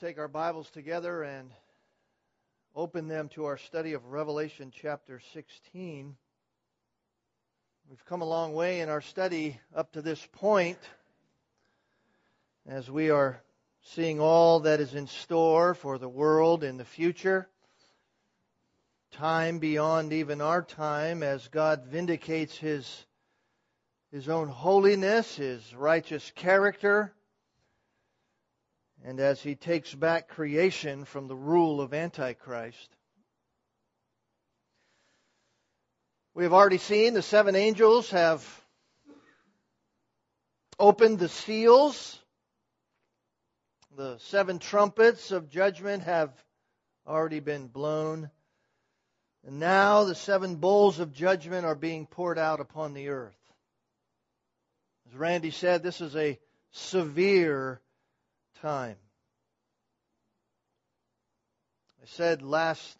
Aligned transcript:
take 0.00 0.18
our 0.18 0.28
Bibles 0.28 0.70
together 0.70 1.24
and 1.24 1.50
open 2.74 3.06
them 3.06 3.28
to 3.28 3.44
our 3.44 3.58
study 3.58 3.92
of 3.92 4.06
Revelation 4.06 4.72
chapter 4.74 5.20
16. 5.34 6.16
We've 7.90 8.04
come 8.06 8.22
a 8.22 8.26
long 8.26 8.54
way 8.54 8.80
in 8.80 8.88
our 8.88 9.02
study 9.02 9.60
up 9.76 9.92
to 9.92 10.00
this 10.00 10.26
point 10.32 10.78
as 12.66 12.90
we 12.90 13.10
are 13.10 13.42
seeing 13.82 14.20
all 14.20 14.60
that 14.60 14.80
is 14.80 14.94
in 14.94 15.06
store 15.06 15.74
for 15.74 15.98
the 15.98 16.08
world 16.08 16.64
in 16.64 16.78
the 16.78 16.84
future. 16.86 17.46
Time 19.10 19.58
beyond 19.58 20.14
even 20.14 20.40
our 20.40 20.62
time 20.62 21.22
as 21.22 21.46
God 21.48 21.84
vindicates 21.84 22.56
His, 22.56 23.04
His 24.10 24.30
own 24.30 24.48
holiness, 24.48 25.36
His 25.36 25.74
righteous 25.74 26.32
character, 26.34 27.12
and 29.04 29.20
as 29.20 29.40
he 29.40 29.54
takes 29.54 29.94
back 29.94 30.28
creation 30.28 31.04
from 31.04 31.26
the 31.26 31.36
rule 31.36 31.80
of 31.80 31.94
Antichrist. 31.94 32.96
We 36.34 36.44
have 36.44 36.52
already 36.52 36.78
seen 36.78 37.14
the 37.14 37.22
seven 37.22 37.56
angels 37.56 38.10
have 38.10 38.46
opened 40.78 41.18
the 41.18 41.28
seals. 41.28 42.18
The 43.96 44.18
seven 44.18 44.58
trumpets 44.58 45.32
of 45.32 45.50
judgment 45.50 46.04
have 46.04 46.30
already 47.06 47.40
been 47.40 47.66
blown. 47.66 48.30
And 49.46 49.58
now 49.58 50.04
the 50.04 50.14
seven 50.14 50.56
bowls 50.56 51.00
of 51.00 51.12
judgment 51.12 51.64
are 51.64 51.74
being 51.74 52.06
poured 52.06 52.38
out 52.38 52.60
upon 52.60 52.94
the 52.94 53.08
earth. 53.08 53.36
As 55.08 55.16
Randy 55.16 55.50
said, 55.50 55.82
this 55.82 56.00
is 56.00 56.14
a 56.14 56.38
severe 56.70 57.80
time. 58.60 58.96
I 62.02 62.06
said 62.06 62.42
last 62.42 62.98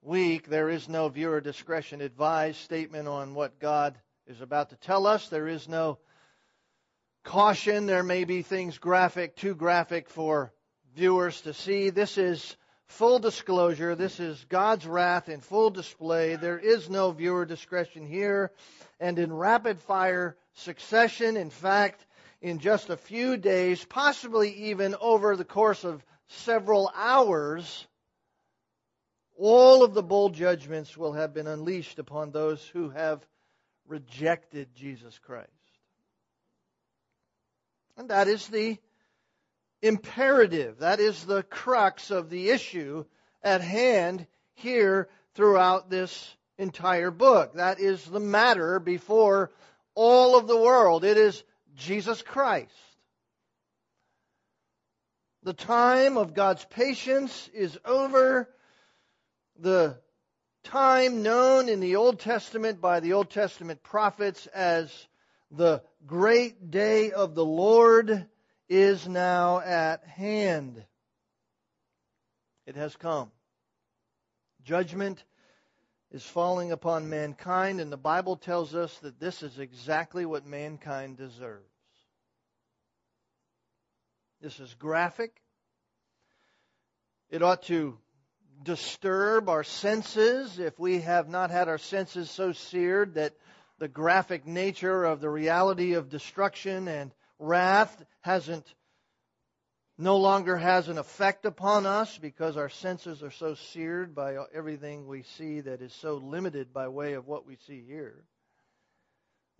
week 0.00 0.48
there 0.48 0.70
is 0.70 0.88
no 0.88 1.08
viewer 1.08 1.42
discretion 1.42 2.00
advised 2.00 2.58
statement 2.58 3.06
on 3.06 3.34
what 3.34 3.58
God 3.58 3.98
is 4.26 4.40
about 4.40 4.70
to 4.70 4.76
tell 4.76 5.06
us. 5.06 5.28
There 5.28 5.46
is 5.46 5.68
no 5.68 5.98
caution. 7.22 7.84
There 7.86 8.02
may 8.02 8.24
be 8.24 8.40
things 8.40 8.78
graphic, 8.78 9.36
too 9.36 9.54
graphic 9.54 10.08
for 10.08 10.52
viewers 10.96 11.42
to 11.42 11.52
see. 11.52 11.90
This 11.90 12.16
is 12.16 12.56
full 12.86 13.18
disclosure. 13.18 13.94
This 13.94 14.20
is 14.20 14.42
God's 14.48 14.86
wrath 14.86 15.28
in 15.28 15.40
full 15.40 15.68
display. 15.68 16.36
There 16.36 16.58
is 16.58 16.88
no 16.88 17.10
viewer 17.10 17.44
discretion 17.44 18.06
here. 18.06 18.52
And 18.98 19.18
in 19.18 19.32
rapid 19.32 19.80
fire 19.80 20.36
succession, 20.54 21.36
in 21.36 21.50
fact, 21.50 22.06
in 22.42 22.58
just 22.58 22.90
a 22.90 22.96
few 22.96 23.36
days, 23.36 23.84
possibly 23.84 24.52
even 24.70 24.96
over 25.00 25.36
the 25.36 25.44
course 25.44 25.84
of 25.84 26.04
several 26.26 26.90
hours, 26.94 27.86
all 29.38 29.84
of 29.84 29.94
the 29.94 30.02
bowl 30.02 30.28
judgments 30.28 30.96
will 30.96 31.12
have 31.12 31.32
been 31.32 31.46
unleashed 31.46 32.00
upon 32.00 32.32
those 32.32 32.62
who 32.72 32.90
have 32.90 33.24
rejected 33.86 34.74
Jesus 34.74 35.18
Christ. 35.20 35.48
And 37.96 38.10
that 38.10 38.26
is 38.26 38.48
the 38.48 38.76
imperative. 39.80 40.80
That 40.80 40.98
is 40.98 41.24
the 41.24 41.44
crux 41.44 42.10
of 42.10 42.28
the 42.28 42.50
issue 42.50 43.04
at 43.42 43.60
hand 43.60 44.26
here 44.54 45.08
throughout 45.34 45.90
this 45.90 46.36
entire 46.58 47.10
book. 47.12 47.54
That 47.54 47.78
is 47.78 48.04
the 48.04 48.20
matter 48.20 48.80
before 48.80 49.52
all 49.94 50.36
of 50.36 50.48
the 50.48 50.56
world. 50.56 51.04
It 51.04 51.16
is 51.16 51.42
Jesus 51.76 52.22
Christ. 52.22 52.72
The 55.42 55.52
time 55.52 56.16
of 56.16 56.34
God's 56.34 56.64
patience 56.66 57.50
is 57.52 57.76
over. 57.84 58.48
The 59.58 59.98
time 60.64 61.22
known 61.22 61.68
in 61.68 61.80
the 61.80 61.96
Old 61.96 62.20
Testament 62.20 62.80
by 62.80 63.00
the 63.00 63.14
Old 63.14 63.30
Testament 63.30 63.82
prophets 63.82 64.46
as 64.48 64.90
the 65.50 65.82
great 66.06 66.70
day 66.70 67.10
of 67.10 67.34
the 67.34 67.44
Lord 67.44 68.26
is 68.68 69.08
now 69.08 69.60
at 69.60 70.04
hand. 70.06 70.84
It 72.66 72.76
has 72.76 72.94
come. 72.96 73.30
Judgment 74.64 75.22
is 76.12 76.24
falling 76.24 76.70
upon 76.70 77.10
mankind, 77.10 77.80
and 77.80 77.90
the 77.90 77.96
Bible 77.96 78.36
tells 78.36 78.74
us 78.74 78.96
that 78.98 79.18
this 79.18 79.42
is 79.42 79.58
exactly 79.58 80.24
what 80.24 80.46
mankind 80.46 81.16
deserves. 81.16 81.71
This 84.42 84.58
is 84.58 84.74
graphic. 84.74 85.40
It 87.30 87.44
ought 87.44 87.62
to 87.64 87.96
disturb 88.64 89.48
our 89.48 89.62
senses 89.62 90.58
if 90.58 90.80
we 90.80 91.02
have 91.02 91.28
not 91.28 91.52
had 91.52 91.68
our 91.68 91.78
senses 91.78 92.28
so 92.28 92.50
seared 92.50 93.14
that 93.14 93.34
the 93.78 93.86
graphic 93.86 94.44
nature 94.44 95.04
of 95.04 95.20
the 95.20 95.30
reality 95.30 95.92
of 95.92 96.08
destruction 96.10 96.88
and 96.88 97.12
wrath 97.38 98.04
hasn't 98.22 98.66
no 99.96 100.16
longer 100.16 100.56
has 100.56 100.88
an 100.88 100.98
effect 100.98 101.44
upon 101.44 101.86
us 101.86 102.18
because 102.18 102.56
our 102.56 102.68
senses 102.68 103.22
are 103.22 103.30
so 103.30 103.54
seared 103.54 104.12
by 104.12 104.34
everything 104.52 105.06
we 105.06 105.22
see 105.22 105.60
that 105.60 105.80
is 105.80 105.92
so 105.92 106.16
limited 106.16 106.72
by 106.72 106.88
way 106.88 107.12
of 107.12 107.28
what 107.28 107.46
we 107.46 107.58
see 107.68 107.84
here. 107.86 108.24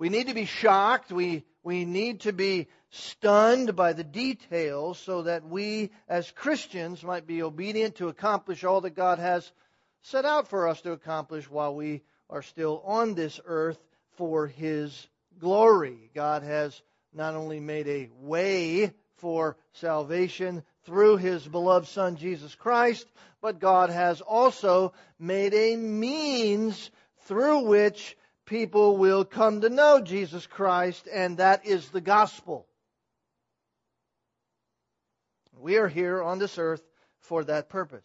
We 0.03 0.09
need 0.09 0.27
to 0.27 0.35
be 0.35 0.47
shocked. 0.47 1.13
We, 1.13 1.45
we 1.63 1.85
need 1.85 2.23
to 2.23 2.33
be 2.33 2.67
stunned 2.91 3.77
by 3.77 3.93
the 3.93 4.03
details 4.03 4.99
so 4.99 5.23
that 5.23 5.49
we 5.49 5.93
as 6.09 6.29
Christians 6.33 7.05
might 7.05 7.25
be 7.25 7.41
obedient 7.45 7.95
to 7.95 8.09
accomplish 8.09 8.65
all 8.65 8.81
that 8.81 8.97
God 8.97 9.21
has 9.21 9.53
set 10.01 10.25
out 10.25 10.49
for 10.49 10.67
us 10.67 10.81
to 10.81 10.91
accomplish 10.91 11.49
while 11.49 11.77
we 11.77 12.03
are 12.29 12.43
still 12.43 12.83
on 12.85 13.15
this 13.15 13.39
earth 13.45 13.79
for 14.17 14.49
His 14.49 15.07
glory. 15.39 16.11
God 16.17 16.43
has 16.43 16.83
not 17.15 17.37
only 17.37 17.61
made 17.61 17.87
a 17.87 18.11
way 18.23 18.91
for 19.19 19.57
salvation 19.75 20.65
through 20.85 21.19
His 21.19 21.47
beloved 21.47 21.87
Son 21.87 22.17
Jesus 22.17 22.57
Christ, 22.57 23.07
but 23.41 23.61
God 23.61 23.89
has 23.89 24.21
also 24.21 24.95
made 25.21 25.55
a 25.55 25.77
means 25.77 26.91
through 27.27 27.69
which 27.69 28.17
people 28.53 28.99
will 28.99 29.25
come 29.25 29.63
to 29.63 29.71
know 29.71 29.99
Jesus 30.03 30.47
Christ, 30.47 31.09
and 31.11 31.39
that 31.39 31.65
is 31.65 31.89
the 31.89 32.03
gospel. 32.03 32.67
We 35.59 35.79
are 35.79 35.89
here 35.89 36.23
on 36.23 36.39
this 36.39 36.59
earth 36.59 36.83
for 37.21 37.45
that 37.45 37.71
purpose. 37.71 38.05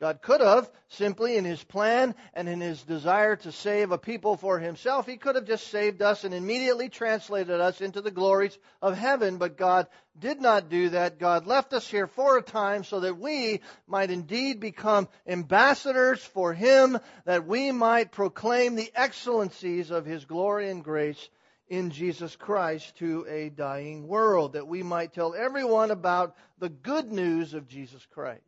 God 0.00 0.22
could 0.22 0.40
have 0.40 0.70
simply 0.88 1.36
in 1.36 1.44
his 1.44 1.62
plan 1.62 2.14
and 2.32 2.48
in 2.48 2.62
his 2.62 2.82
desire 2.82 3.36
to 3.36 3.52
save 3.52 3.92
a 3.92 3.98
people 3.98 4.38
for 4.38 4.58
himself, 4.58 5.06
he 5.06 5.18
could 5.18 5.34
have 5.34 5.44
just 5.44 5.66
saved 5.66 6.00
us 6.00 6.24
and 6.24 6.32
immediately 6.32 6.88
translated 6.88 7.60
us 7.60 7.82
into 7.82 8.00
the 8.00 8.10
glories 8.10 8.56
of 8.80 8.96
heaven, 8.96 9.36
but 9.36 9.58
God 9.58 9.88
did 10.18 10.40
not 10.40 10.70
do 10.70 10.88
that. 10.88 11.18
God 11.18 11.46
left 11.46 11.74
us 11.74 11.86
here 11.86 12.06
for 12.06 12.38
a 12.38 12.42
time 12.42 12.82
so 12.82 13.00
that 13.00 13.18
we 13.18 13.60
might 13.86 14.10
indeed 14.10 14.58
become 14.58 15.06
ambassadors 15.26 16.24
for 16.24 16.54
him, 16.54 16.98
that 17.26 17.46
we 17.46 17.70
might 17.70 18.10
proclaim 18.10 18.76
the 18.76 18.90
excellencies 18.94 19.90
of 19.90 20.06
his 20.06 20.24
glory 20.24 20.70
and 20.70 20.82
grace 20.82 21.28
in 21.68 21.90
Jesus 21.90 22.34
Christ 22.36 22.96
to 22.96 23.26
a 23.28 23.50
dying 23.50 24.08
world, 24.08 24.54
that 24.54 24.66
we 24.66 24.82
might 24.82 25.12
tell 25.12 25.34
everyone 25.34 25.90
about 25.90 26.34
the 26.58 26.70
good 26.70 27.12
news 27.12 27.52
of 27.52 27.68
Jesus 27.68 28.04
Christ. 28.14 28.42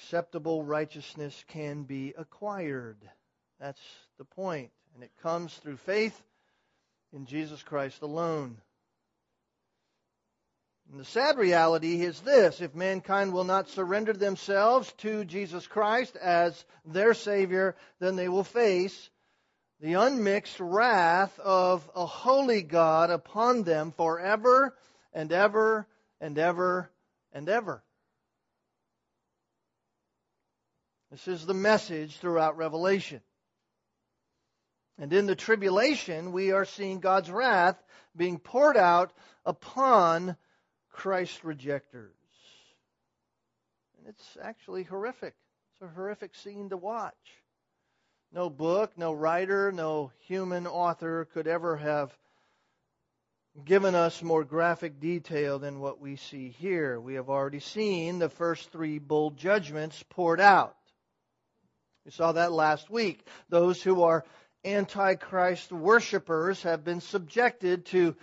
Acceptable 0.00 0.62
righteousness 0.62 1.44
can 1.48 1.82
be 1.82 2.14
acquired. 2.16 2.96
That's 3.60 3.80
the 4.18 4.24
point. 4.24 4.70
And 4.94 5.04
it 5.04 5.10
comes 5.22 5.54
through 5.54 5.76
faith 5.76 6.20
in 7.12 7.26
Jesus 7.26 7.62
Christ 7.62 8.02
alone. 8.02 8.56
And 10.90 10.98
the 10.98 11.04
sad 11.04 11.38
reality 11.38 12.00
is 12.02 12.18
this 12.20 12.60
if 12.60 12.74
mankind 12.74 13.32
will 13.32 13.44
not 13.44 13.68
surrender 13.68 14.12
themselves 14.12 14.92
to 14.98 15.24
Jesus 15.24 15.66
Christ 15.66 16.16
as 16.16 16.64
their 16.84 17.14
Savior, 17.14 17.76
then 18.00 18.16
they 18.16 18.28
will 18.28 18.44
face 18.44 19.10
the 19.80 19.94
unmixed 19.94 20.58
wrath 20.58 21.38
of 21.38 21.88
a 21.94 22.06
holy 22.06 22.62
God 22.62 23.10
upon 23.10 23.62
them 23.62 23.92
forever 23.92 24.74
and 25.12 25.30
ever 25.30 25.86
and 26.20 26.38
ever 26.38 26.90
and 27.32 27.48
ever. 27.48 27.82
This 31.10 31.26
is 31.26 31.44
the 31.44 31.54
message 31.54 32.18
throughout 32.18 32.56
Revelation. 32.56 33.20
And 34.96 35.12
in 35.12 35.26
the 35.26 35.34
tribulation, 35.34 36.30
we 36.30 36.52
are 36.52 36.64
seeing 36.64 37.00
God's 37.00 37.30
wrath 37.30 37.82
being 38.16 38.38
poured 38.38 38.76
out 38.76 39.12
upon 39.44 40.36
Christ's 40.90 41.42
rejectors. 41.42 42.14
And 43.98 44.08
it's 44.08 44.36
actually 44.40 44.84
horrific. 44.84 45.34
It's 45.72 45.90
a 45.90 45.94
horrific 45.94 46.34
scene 46.36 46.68
to 46.68 46.76
watch. 46.76 47.14
No 48.32 48.48
book, 48.48 48.92
no 48.96 49.12
writer, 49.12 49.72
no 49.72 50.12
human 50.28 50.68
author 50.68 51.24
could 51.32 51.48
ever 51.48 51.76
have 51.76 52.16
given 53.64 53.96
us 53.96 54.22
more 54.22 54.44
graphic 54.44 55.00
detail 55.00 55.58
than 55.58 55.80
what 55.80 56.00
we 56.00 56.14
see 56.14 56.50
here. 56.50 57.00
We 57.00 57.14
have 57.14 57.28
already 57.28 57.58
seen 57.58 58.20
the 58.20 58.28
first 58.28 58.70
three 58.70 59.00
bowl 59.00 59.32
judgments 59.32 60.04
poured 60.08 60.40
out. 60.40 60.76
We 62.04 62.10
saw 62.12 62.32
that 62.32 62.52
last 62.52 62.88
week. 62.88 63.26
Those 63.50 63.82
who 63.82 64.02
are 64.04 64.24
Antichrist 64.64 65.70
worshippers 65.70 66.62
have 66.62 66.82
been 66.82 67.00
subjected 67.00 67.86
to 67.86 68.16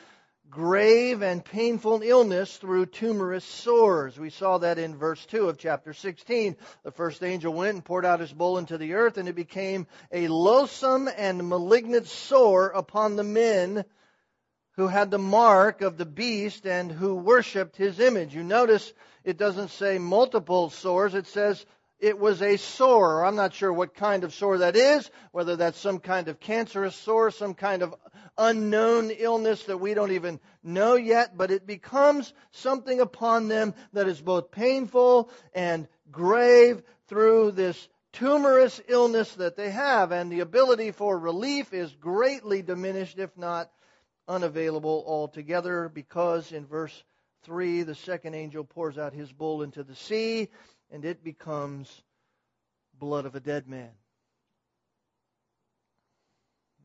grave 0.49 1.21
and 1.21 1.43
painful 1.43 2.01
illness 2.01 2.57
through 2.57 2.87
tumorous 2.87 3.43
sores. 3.43 4.17
We 4.17 4.29
saw 4.29 4.59
that 4.59 4.79
in 4.79 4.97
verse 4.97 5.23
2 5.27 5.49
of 5.49 5.57
chapter 5.57 5.93
16. 5.93 6.55
The 6.83 6.91
first 6.91 7.21
angel 7.21 7.53
went 7.53 7.75
and 7.75 7.85
poured 7.85 8.05
out 8.05 8.19
his 8.19 8.33
bowl 8.33 8.57
into 8.57 8.77
the 8.77 8.93
earth, 8.93 9.17
and 9.17 9.27
it 9.29 9.35
became 9.35 9.85
a 10.11 10.27
loathsome 10.27 11.07
and 11.15 11.47
malignant 11.47 12.07
sore 12.07 12.69
upon 12.69 13.15
the 13.15 13.23
men 13.23 13.85
who 14.77 14.87
had 14.87 15.11
the 15.11 15.19
mark 15.19 15.81
of 15.81 15.97
the 15.97 16.05
beast 16.05 16.65
and 16.65 16.91
who 16.91 17.15
worshiped 17.15 17.75
his 17.75 17.99
image. 17.99 18.33
You 18.33 18.43
notice 18.43 18.93
it 19.23 19.37
doesn't 19.37 19.69
say 19.69 19.97
multiple 19.97 20.69
sores, 20.69 21.13
it 21.13 21.27
says 21.27 21.65
it 21.99 22.19
was 22.19 22.41
a 22.41 22.57
sore. 22.57 23.25
I'm 23.25 23.35
not 23.35 23.53
sure 23.53 23.71
what 23.73 23.95
kind 23.95 24.23
of 24.23 24.33
sore 24.33 24.59
that 24.59 24.75
is, 24.75 25.09
whether 25.31 25.55
that's 25.55 25.79
some 25.79 25.99
kind 25.99 26.27
of 26.27 26.39
cancerous 26.39 26.95
sore, 26.95 27.31
some 27.31 27.53
kind 27.53 27.81
of 27.81 27.95
unknown 28.37 29.09
illness 29.11 29.63
that 29.63 29.79
we 29.79 29.93
don't 29.93 30.11
even 30.11 30.39
know 30.63 30.95
yet, 30.95 31.35
but 31.35 31.51
it 31.51 31.65
becomes 31.65 32.33
something 32.51 32.99
upon 32.99 33.47
them 33.47 33.73
that 33.93 34.07
is 34.07 34.21
both 34.21 34.51
painful 34.51 35.31
and 35.53 35.87
grave 36.11 36.83
through 37.07 37.51
this 37.51 37.87
tumorous 38.13 38.81
illness 38.87 39.31
that 39.35 39.55
they 39.55 39.69
have, 39.69 40.11
and 40.11 40.31
the 40.31 40.39
ability 40.39 40.91
for 40.91 41.17
relief 41.17 41.73
is 41.73 41.93
greatly 41.95 42.61
diminished, 42.61 43.19
if 43.19 43.35
not 43.37 43.71
unavailable 44.27 45.03
altogether, 45.07 45.89
because 45.89 46.51
in 46.51 46.65
verse 46.65 47.03
3, 47.43 47.83
the 47.83 47.95
second 47.95 48.33
angel 48.33 48.63
pours 48.63 48.97
out 48.97 49.13
his 49.13 49.31
bowl 49.31 49.61
into 49.61 49.83
the 49.83 49.95
sea, 49.95 50.49
and 50.91 51.05
it 51.05 51.23
becomes 51.23 51.89
blood 52.99 53.25
of 53.25 53.35
a 53.35 53.39
dead 53.39 53.67
man. 53.67 53.91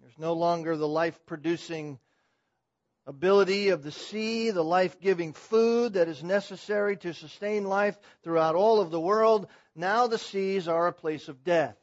There's 0.00 0.18
no 0.18 0.32
longer 0.34 0.76
the 0.76 0.88
life 0.88 1.18
producing 1.26 1.98
ability 3.06 3.70
of 3.70 3.82
the 3.82 3.92
sea, 3.92 4.50
the 4.50 4.62
life 4.62 5.00
giving 5.00 5.32
food 5.32 5.94
that 5.94 6.08
is 6.08 6.22
necessary 6.22 6.96
to 6.98 7.14
sustain 7.14 7.64
life 7.64 7.98
throughout 8.22 8.54
all 8.54 8.80
of 8.80 8.90
the 8.90 9.00
world. 9.00 9.46
Now 9.74 10.06
the 10.06 10.18
seas 10.18 10.68
are 10.68 10.86
a 10.86 10.92
place 10.92 11.28
of 11.28 11.44
death. 11.44 11.76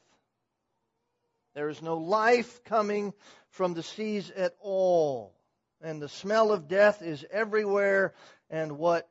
There 1.55 1.69
is 1.69 1.81
no 1.81 1.97
life 1.97 2.63
coming 2.63 3.13
from 3.49 3.73
the 3.73 3.83
seas 3.83 4.31
at 4.31 4.53
all. 4.61 5.33
And 5.81 6.01
the 6.01 6.09
smell 6.09 6.51
of 6.51 6.67
death 6.67 7.01
is 7.01 7.25
everywhere. 7.31 8.13
And 8.49 8.77
what 8.77 9.09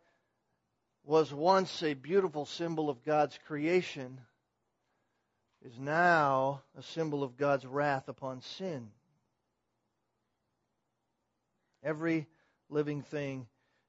was 1.08 1.32
once 1.32 1.82
a 1.82 1.94
beautiful 1.94 2.44
symbol 2.44 2.90
of 2.90 3.02
God's 3.02 3.38
creation 3.46 4.20
is 5.64 5.78
now 5.78 6.60
a 6.76 6.82
symbol 6.82 7.22
of 7.22 7.38
God's 7.38 7.64
wrath 7.64 8.08
upon 8.08 8.42
sin. 8.42 8.90
Every 11.82 12.26
living 12.68 13.00
thing 13.00 13.46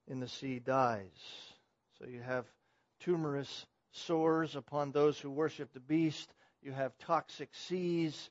in 0.08 0.22
the 0.22 0.30
sea 0.30 0.60
dies. 0.60 1.12
So 1.98 2.08
you 2.08 2.22
have 2.22 2.46
tumorous 3.02 3.66
sores 3.92 4.56
upon 4.56 4.94
those 4.94 5.20
who 5.20 5.30
worship 5.30 5.74
the 5.74 5.82
beast. 5.82 6.34
You 6.64 6.72
have 6.72 6.98
toxic 7.00 7.50
seas. 7.52 8.30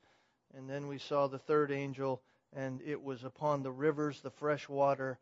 And 0.56 0.66
then 0.66 0.88
we 0.88 0.96
saw 0.96 1.26
the 1.26 1.38
third 1.38 1.70
angel, 1.70 2.22
and 2.56 2.80
it 2.80 3.02
was 3.02 3.22
upon 3.22 3.62
the 3.62 3.70
rivers, 3.70 4.22
the 4.22 4.30
fresh 4.30 4.66
water, 4.66 5.18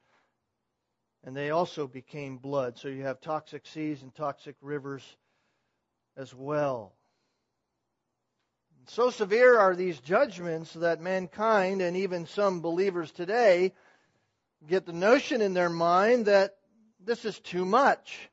and 1.26 1.36
they 1.36 1.50
also 1.50 1.88
became 1.88 2.38
blood. 2.38 2.78
So 2.78 2.86
you 2.86 3.02
have 3.02 3.20
toxic 3.20 3.66
seas 3.66 4.00
and 4.00 4.14
toxic 4.14 4.54
rivers 4.62 5.02
as 6.16 6.32
well. 6.32 6.92
So 8.86 9.10
severe 9.10 9.58
are 9.58 9.74
these 9.74 9.98
judgments 9.98 10.72
that 10.74 11.00
mankind 11.00 11.82
and 11.82 11.96
even 11.96 12.26
some 12.26 12.60
believers 12.60 13.10
today 13.10 13.72
get 14.68 14.86
the 14.86 14.92
notion 14.92 15.42
in 15.42 15.52
their 15.52 15.68
mind 15.68 16.26
that 16.26 16.54
this 17.04 17.24
is 17.24 17.38
too 17.40 17.64
much. 17.64 18.30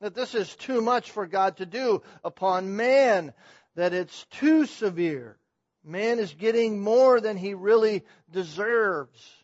That 0.00 0.14
this 0.14 0.34
is 0.34 0.56
too 0.56 0.80
much 0.80 1.10
for 1.10 1.26
God 1.26 1.58
to 1.58 1.66
do 1.66 2.00
upon 2.24 2.76
man. 2.76 3.34
That 3.74 3.92
it's 3.92 4.24
too 4.30 4.64
severe. 4.64 5.36
Man 5.84 6.18
is 6.18 6.32
getting 6.32 6.80
more 6.80 7.20
than 7.20 7.36
he 7.36 7.52
really 7.52 8.04
deserves. 8.30 9.37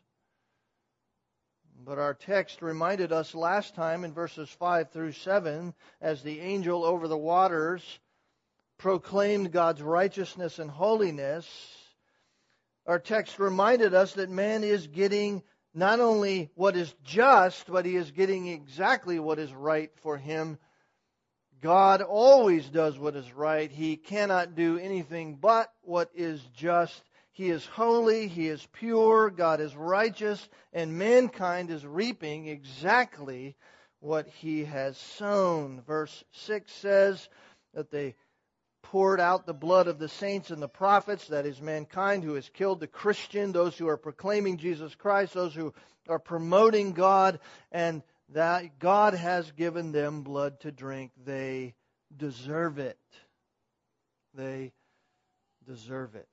But 1.85 1.99
our 1.99 2.15
text 2.15 2.63
reminded 2.63 3.13
us 3.13 3.35
last 3.35 3.75
time 3.75 4.05
in 4.05 4.13
verses 4.13 4.49
5 4.49 4.91
through 4.91 5.13
7 5.13 5.75
as 6.01 6.23
the 6.23 6.41
angel 6.41 6.85
over 6.85 7.09
the 7.09 7.19
waters 7.19 7.83
proclaimed 8.79 9.53
God's 9.53 9.83
righteousness 9.83 10.59
and 10.59 10.71
holiness 10.71 11.47
our 12.87 12.99
text 12.99 13.39
reminded 13.39 13.95
us 13.95 14.13
that 14.15 14.29
man 14.29 14.63
is 14.63 14.87
getting 14.87 15.43
not 15.73 16.01
only 16.01 16.51
what 16.55 16.77
is 16.77 16.95
just, 17.03 17.67
but 17.67 17.87
he 17.87 17.97
is 17.97 18.11
getting 18.11 18.47
exactly 18.47 19.19
what 19.19 19.39
is 19.39 19.53
right 19.55 19.91
for 20.03 20.19
him. 20.19 20.59
God 21.63 22.03
always 22.03 22.69
does 22.69 22.99
what 22.99 23.17
is 23.17 23.33
right. 23.33 23.71
He 23.71 23.97
cannot 23.97 24.55
do 24.55 24.79
anything 24.79 25.37
but 25.37 25.73
what 25.81 26.11
is 26.15 26.43
just. 26.55 27.03
He 27.35 27.51
is 27.51 27.67
holy, 27.67 28.29
he 28.29 28.47
is 28.47 28.65
pure, 28.73 29.29
God 29.29 29.61
is 29.61 29.75
righteous, 29.75 30.49
and 30.73 30.97
mankind 30.97 31.69
is 31.69 31.85
reaping 31.85 32.47
exactly 32.47 33.57
what 33.99 34.29
he 34.29 34.65
has 34.65 34.97
sown. 34.97 35.83
Verse 35.85 36.23
6 36.31 36.71
says 36.71 37.29
that 37.75 37.91
they 37.91 38.15
poured 38.83 39.19
out 39.19 39.47
the 39.47 39.53
blood 39.53 39.89
of 39.89 39.99
the 39.99 40.09
saints 40.09 40.51
and 40.51 40.63
the 40.63 40.69
prophets, 40.69 41.27
that 41.27 41.45
is 41.45 41.61
mankind 41.61 42.23
who 42.23 42.35
has 42.35 42.49
killed 42.51 42.79
the 42.79 42.87
Christian, 42.87 43.51
those 43.51 43.77
who 43.77 43.89
are 43.89 43.97
proclaiming 43.97 44.57
Jesus 44.57 44.95
Christ, 44.95 45.35
those 45.35 45.57
who 45.57 45.75
are 46.09 46.21
promoting 46.21 46.93
God, 46.93 47.41
and 47.73 48.05
that 48.29 48.79
God 48.79 49.15
has 49.15 49.51
given 49.51 49.91
them 49.91 50.23
blood 50.23 50.61
to 50.61 50.71
drink. 50.71 51.11
They 51.25 51.75
deserve 52.17 52.79
it. 52.79 52.99
They 54.35 54.73
deserve 55.67 56.15
it. 56.15 56.29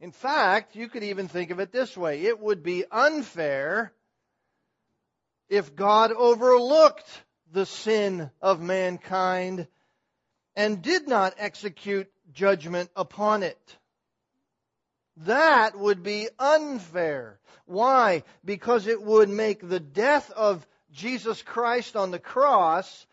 In 0.00 0.12
fact, 0.12 0.76
you 0.76 0.88
could 0.88 1.04
even 1.04 1.28
think 1.28 1.50
of 1.50 1.60
it 1.60 1.72
this 1.72 1.96
way 1.96 2.22
it 2.22 2.40
would 2.40 2.62
be 2.62 2.84
unfair 2.90 3.92
if 5.48 5.74
God 5.76 6.12
overlooked 6.12 7.08
the 7.52 7.66
sin 7.66 8.30
of 8.42 8.60
mankind 8.60 9.66
and 10.56 10.82
did 10.82 11.08
not 11.08 11.34
execute 11.38 12.10
judgment 12.32 12.90
upon 12.96 13.42
it. 13.42 13.76
That 15.18 15.78
would 15.78 16.02
be 16.02 16.28
unfair. 16.38 17.38
Why? 17.66 18.24
Because 18.44 18.86
it 18.86 19.00
would 19.00 19.28
make 19.28 19.66
the 19.66 19.80
death 19.80 20.30
of 20.30 20.66
Jesus 20.92 21.40
Christ 21.42 21.96
on 21.96 22.10
the 22.10 22.18
cross 22.18 23.06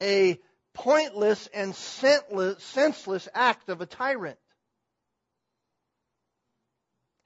a 0.00 0.40
pointless 0.72 1.48
and 1.52 1.74
senseless 1.74 3.28
act 3.34 3.68
of 3.68 3.80
a 3.80 3.86
tyrant. 3.86 4.38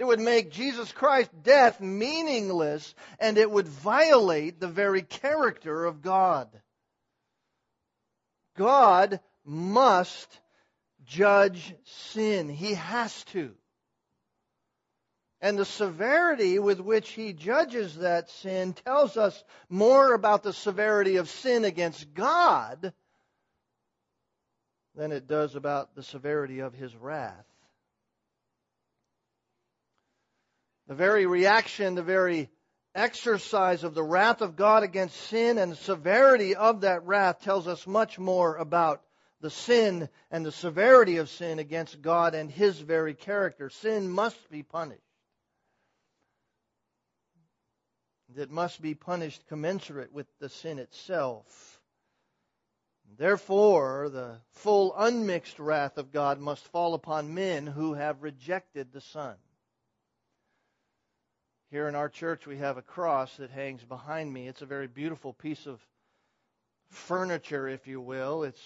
It 0.02 0.08
would 0.08 0.18
make 0.18 0.50
Jesus 0.50 0.90
Christ's 0.90 1.32
death 1.44 1.80
meaningless 1.80 2.92
and 3.20 3.38
it 3.38 3.48
would 3.48 3.68
violate 3.68 4.58
the 4.58 4.66
very 4.66 5.02
character 5.02 5.84
of 5.84 6.02
God. 6.02 6.48
God 8.56 9.20
must 9.44 10.40
judge 11.06 11.76
sin. 11.84 12.48
He 12.48 12.74
has 12.74 13.22
to. 13.26 13.54
And 15.40 15.56
the 15.56 15.64
severity 15.64 16.58
with 16.58 16.80
which 16.80 17.10
he 17.10 17.32
judges 17.32 17.94
that 17.98 18.28
sin 18.28 18.72
tells 18.72 19.16
us 19.16 19.44
more 19.68 20.14
about 20.14 20.42
the 20.42 20.52
severity 20.52 21.18
of 21.18 21.30
sin 21.30 21.64
against 21.64 22.12
God 22.12 22.92
than 24.96 25.12
it 25.12 25.28
does 25.28 25.54
about 25.54 25.94
the 25.94 26.02
severity 26.02 26.58
of 26.58 26.74
his 26.74 26.92
wrath. 26.96 27.46
The 30.92 30.96
very 30.96 31.24
reaction, 31.24 31.94
the 31.94 32.02
very 32.02 32.50
exercise 32.94 33.82
of 33.82 33.94
the 33.94 34.02
wrath 34.02 34.42
of 34.42 34.56
God 34.56 34.82
against 34.82 35.16
sin 35.16 35.56
and 35.56 35.72
the 35.72 35.76
severity 35.76 36.54
of 36.54 36.82
that 36.82 37.06
wrath 37.06 37.40
tells 37.40 37.66
us 37.66 37.86
much 37.86 38.18
more 38.18 38.56
about 38.56 39.02
the 39.40 39.48
sin 39.48 40.10
and 40.30 40.44
the 40.44 40.52
severity 40.52 41.16
of 41.16 41.30
sin 41.30 41.58
against 41.58 42.02
God 42.02 42.34
and 42.34 42.50
His 42.50 42.78
very 42.78 43.14
character. 43.14 43.70
Sin 43.70 44.10
must 44.10 44.50
be 44.50 44.62
punished. 44.62 45.00
It 48.36 48.50
must 48.50 48.82
be 48.82 48.94
punished 48.94 49.46
commensurate 49.48 50.12
with 50.12 50.26
the 50.40 50.50
sin 50.50 50.78
itself. 50.78 51.80
Therefore, 53.16 54.10
the 54.10 54.40
full 54.50 54.94
unmixed 54.94 55.58
wrath 55.58 55.96
of 55.96 56.12
God 56.12 56.38
must 56.38 56.68
fall 56.68 56.92
upon 56.92 57.32
men 57.32 57.66
who 57.66 57.94
have 57.94 58.22
rejected 58.22 58.92
the 58.92 59.00
Son. 59.00 59.36
Here 61.72 61.88
in 61.88 61.94
our 61.94 62.10
church, 62.10 62.46
we 62.46 62.58
have 62.58 62.76
a 62.76 62.82
cross 62.82 63.34
that 63.38 63.50
hangs 63.50 63.82
behind 63.82 64.30
me. 64.30 64.46
It's 64.46 64.60
a 64.60 64.66
very 64.66 64.88
beautiful 64.88 65.32
piece 65.32 65.64
of 65.64 65.80
furniture, 66.90 67.66
if 67.66 67.86
you 67.86 67.98
will. 67.98 68.42
It's 68.42 68.60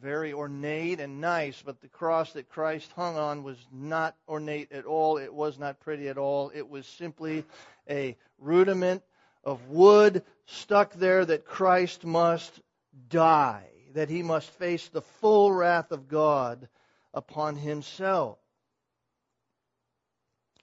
very 0.00 0.32
ornate 0.32 1.00
and 1.00 1.20
nice, 1.20 1.60
but 1.66 1.80
the 1.80 1.88
cross 1.88 2.32
that 2.34 2.48
Christ 2.48 2.92
hung 2.92 3.16
on 3.16 3.42
was 3.42 3.58
not 3.72 4.14
ornate 4.28 4.70
at 4.70 4.84
all. 4.84 5.18
It 5.18 5.34
was 5.34 5.58
not 5.58 5.80
pretty 5.80 6.06
at 6.06 6.16
all. 6.16 6.52
It 6.54 6.70
was 6.70 6.86
simply 6.86 7.44
a 7.90 8.16
rudiment 8.38 9.02
of 9.42 9.70
wood 9.70 10.22
stuck 10.46 10.92
there 10.94 11.24
that 11.24 11.44
Christ 11.46 12.04
must 12.04 12.60
die, 13.08 13.66
that 13.94 14.08
he 14.08 14.22
must 14.22 14.48
face 14.48 14.88
the 14.90 15.02
full 15.02 15.50
wrath 15.50 15.90
of 15.90 16.06
God 16.06 16.68
upon 17.12 17.56
himself. 17.56 18.38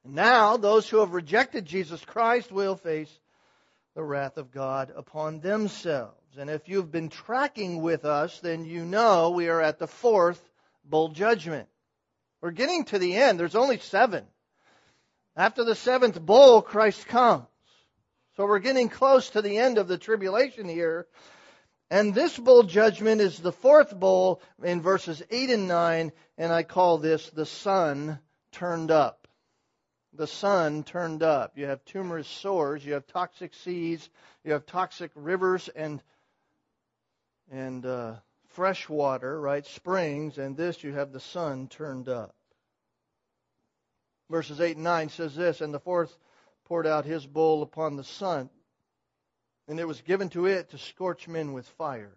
Now, 0.04 0.58
those 0.58 0.90
who 0.90 1.00
have 1.00 1.14
rejected 1.14 1.66
Jesus 1.66 2.04
Christ 2.04 2.52
will 2.52 2.76
face 2.76 3.12
the 3.96 4.04
wrath 4.04 4.38
of 4.38 4.52
God 4.52 4.92
upon 4.96 5.42
themselves. 5.42 6.16
And 6.38 6.50
if 6.50 6.68
you've 6.70 6.92
been 6.92 7.10
tracking 7.10 7.82
with 7.82 8.06
us, 8.06 8.40
then 8.40 8.66
you 8.66 8.86
know 8.86 9.32
we 9.32 9.50
are 9.50 9.62
at 9.62 9.80
the 9.80 9.88
fourth 9.88 10.42
bowl 10.84 11.10
judgment. 11.10 11.68
We're 12.42 12.52
getting 12.52 12.86
to 12.86 13.00
the 13.00 13.16
end. 13.16 13.40
There's 13.40 13.56
only 13.56 13.78
seven. 13.78 14.26
After 15.36 15.64
the 15.64 15.76
seventh 15.76 16.20
bowl, 16.20 16.62
Christ 16.62 17.06
comes. 17.08 17.46
So 18.38 18.46
we're 18.46 18.60
getting 18.60 18.90
close 18.90 19.30
to 19.32 19.42
the 19.42 19.58
end 19.58 19.78
of 19.78 19.88
the 19.88 19.98
tribulation 19.98 20.68
here. 20.68 21.06
And 21.90 22.16
this 22.16 22.38
bowl 22.38 22.64
judgment 22.64 23.22
is 23.22 23.38
the 23.38 23.52
fourth 23.52 23.94
bowl 23.94 24.42
in 24.64 24.82
verses 24.82 25.22
8 25.30 25.50
and 25.50 25.68
9, 25.68 26.12
and 26.38 26.52
I 26.52 26.64
call 26.64 26.98
this 26.98 27.30
the 27.30 27.46
sun 27.46 28.20
turned 28.54 28.90
up. 28.90 29.21
The 30.22 30.28
sun 30.28 30.84
turned 30.84 31.24
up. 31.24 31.58
You 31.58 31.66
have 31.66 31.84
tumorous 31.84 32.28
sores, 32.28 32.86
you 32.86 32.94
have 32.94 33.08
toxic 33.08 33.56
seas, 33.56 34.08
you 34.44 34.52
have 34.52 34.68
toxic 34.68 35.10
rivers 35.16 35.68
and 35.70 36.00
and 37.50 37.84
uh, 37.84 38.14
fresh 38.50 38.88
water, 38.88 39.42
right? 39.42 39.66
Springs, 39.66 40.38
and 40.38 40.56
this 40.56 40.84
you 40.84 40.94
have 40.94 41.12
the 41.12 41.20
sun 41.20 41.70
turned 41.70 42.08
up. 42.08 42.36
Verses 44.30 44.62
8 44.62 44.76
and 44.76 44.84
9 44.84 45.10
says 45.10 45.36
this, 45.36 45.60
and 45.60 45.74
the 45.74 45.80
fourth 45.80 46.16
poured 46.66 46.86
out 46.86 47.04
his 47.04 47.26
bowl 47.26 47.64
upon 47.64 47.96
the 47.96 48.04
sun, 48.04 48.52
and 49.68 49.80
it 49.80 49.88
was 49.88 50.02
given 50.02 50.30
to 50.30 50.46
it 50.46 50.70
to 50.70 50.78
scorch 50.78 51.28
men 51.28 51.52
with 51.52 51.68
fire. 51.68 52.14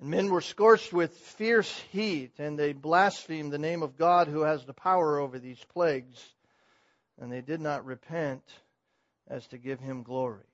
And 0.00 0.10
men 0.10 0.30
were 0.30 0.40
scorched 0.40 0.92
with 0.92 1.16
fierce 1.16 1.76
heat, 1.90 2.32
and 2.38 2.58
they 2.58 2.72
blasphemed 2.72 3.52
the 3.52 3.58
name 3.58 3.82
of 3.82 3.96
God 3.96 4.28
who 4.28 4.42
has 4.42 4.64
the 4.64 4.72
power 4.72 5.18
over 5.18 5.38
these 5.38 5.62
plagues, 5.72 6.22
and 7.20 7.32
they 7.32 7.40
did 7.40 7.60
not 7.60 7.84
repent 7.84 8.42
as 9.28 9.46
to 9.48 9.58
give 9.58 9.80
him 9.80 10.02
glory. 10.02 10.44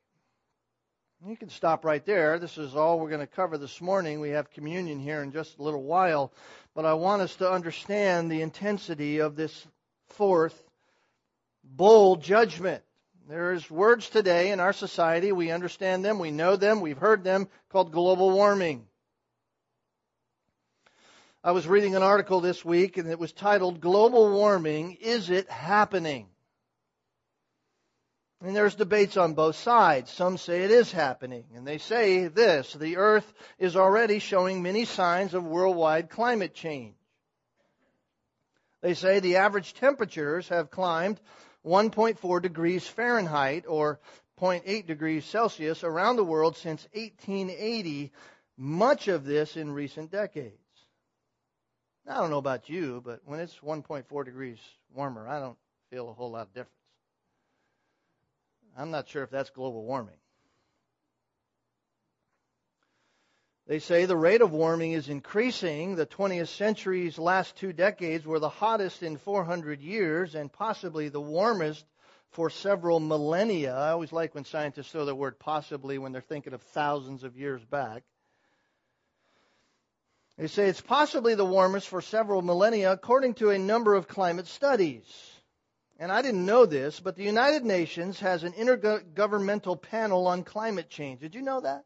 You 1.27 1.37
can 1.37 1.49
stop 1.49 1.87
right 1.87 2.05
there. 2.05 2.39
This 2.39 2.59
is 2.59 2.77
all 2.77 2.99
we're 2.99 3.09
going 3.09 3.21
to 3.21 3.27
cover 3.27 3.57
this 3.57 3.81
morning. 3.81 4.21
We 4.21 4.31
have 4.31 4.51
communion 4.51 5.01
here 5.01 5.23
in 5.23 5.33
just 5.33 5.59
a 5.59 5.63
little 5.63 5.83
while. 5.83 6.33
But 6.75 6.85
I 6.85 6.95
want 6.95 7.23
us 7.23 7.35
to 7.37 7.51
understand 7.51 8.31
the 8.31 8.43
intensity 8.43 9.21
of 9.21 9.35
this 9.35 9.67
fourth 10.09 10.63
bowl 11.63 12.17
judgment. 12.17 12.83
There's 13.27 13.71
words 13.71 14.11
today 14.11 14.51
in 14.51 14.61
our 14.61 14.75
society. 14.75 15.33
We 15.33 15.51
understand 15.51 16.05
them. 16.05 16.19
We 16.19 16.31
know 16.31 16.57
them. 16.57 16.83
We've 16.83 16.99
heard 16.99 17.25
them 17.25 17.49
called 17.71 17.91
global 17.91 18.31
warming. 18.31 18.87
I 21.47 21.53
was 21.53 21.67
reading 21.67 21.95
an 21.95 22.03
article 22.03 22.41
this 22.41 22.65
week 22.65 22.97
and 22.97 23.07
it 23.11 23.19
was 23.19 23.31
titled 23.31 23.79
Global 23.79 24.33
Warming 24.33 24.97
Is 25.03 25.29
It 25.29 25.51
Happening? 25.51 26.29
And 28.43 28.57
there's 28.57 28.75
debates 28.75 29.19
on 29.19 29.35
both 29.35 29.57
sides. 29.57 30.11
Some 30.11 30.39
say 30.39 30.63
it 30.63 30.71
is 30.71 30.91
happening. 30.91 31.45
And 31.55 31.67
they 31.67 31.77
say 31.77 32.29
this 32.29 32.73
the 32.73 32.97
earth 32.97 33.31
is 33.59 33.77
already 33.77 34.21
showing 34.21 34.63
many 34.63 34.87
signs 34.87 35.35
of 35.35 35.45
worldwide 35.45 36.09
climate 36.09 36.55
change. 36.55 36.95
They 38.81 38.95
say 38.95 39.21
the 39.21 39.37
average 39.37 39.75
temperatures 39.75 40.49
have 40.49 40.71
climbed 40.71 41.21
1.4 41.63 42.41
degrees 42.41 42.87
Fahrenheit 42.87 43.67
or 43.69 44.01
0.8 44.41 44.87
degrees 44.87 45.27
Celsius 45.27 45.85
around 45.85 46.17
the 46.17 46.25
world 46.25 46.57
since 46.57 46.89
1880, 46.95 48.13
much 48.57 49.09
of 49.09 49.27
this 49.27 49.59
in 49.59 49.73
recent 49.73 50.11
decades. 50.11 50.64
I 52.07 52.15
don't 52.15 52.31
know 52.31 52.39
about 52.39 52.69
you, 52.69 53.01
but 53.05 53.21
when 53.25 53.41
it's 53.41 53.59
1.4 53.61 54.25
degrees 54.25 54.59
warmer, 54.95 55.27
I 55.27 55.41
don't 55.41 55.57
feel 55.91 56.09
a 56.09 56.13
whole 56.13 56.33
lot 56.33 56.43
of 56.43 56.55
difference. 56.55 56.71
I'm 58.77 58.91
not 58.91 59.09
sure 59.09 59.23
if 59.23 59.31
that's 59.31 59.51
global 59.51 59.85
warming. 59.85 60.17
They 63.67 63.79
say 63.79 64.05
the 64.05 64.17
rate 64.17 64.43
of 64.43 64.53
warming 64.53 64.93
is 64.93 65.09
increasing. 65.09 65.97
The 65.97 66.05
20th 66.05 66.49
century's 66.49 67.19
last 67.19 67.57
two 67.57 67.73
decades 67.73 68.27
were 68.27 68.39
the 68.39 68.51
hottest 68.51 69.03
in 69.03 69.17
400 69.17 69.81
years 69.81 70.35
and 70.35 70.53
possibly 70.53 71.09
the 71.09 71.21
warmest 71.21 71.87
for 72.33 72.51
several 72.51 73.01
millennia. 73.01 73.75
I 73.75 73.91
always 73.91 74.13
like 74.13 74.35
when 74.35 74.45
scientists 74.45 74.91
throw 74.91 75.07
the 75.07 75.15
word 75.15 75.39
possibly 75.39 75.97
when 75.97 76.13
they're 76.13 76.21
thinking 76.21 76.53
of 76.53 76.61
thousands 76.61 77.25
of 77.25 77.39
years 77.39 77.65
back. 77.65 78.03
They 80.37 80.49
say 80.49 80.69
it's 80.69 80.81
possibly 80.81 81.35
the 81.35 81.45
warmest 81.45 81.89
for 81.89 82.01
several 82.01 82.43
millennia 82.43 82.93
according 82.93 83.35
to 83.35 83.51
a 83.51 83.59
number 83.59 83.95
of 83.95 84.09
climate 84.09 84.47
studies 84.47 85.05
and 85.99 86.11
I 86.11 86.23
didn't 86.23 86.45
know 86.45 86.67
this, 86.67 86.99
but 86.99 87.17
the 87.17 87.23
United 87.23 87.65
Nations 87.65 88.19
has 88.21 88.43
an 88.43 88.53
intergovernmental 88.53 89.81
panel 89.81 90.27
on 90.27 90.43
climate 90.43 90.91
change. 90.91 91.21
Did 91.21 91.35
you 91.35 91.43
know 91.43 91.61
that? 91.61 91.85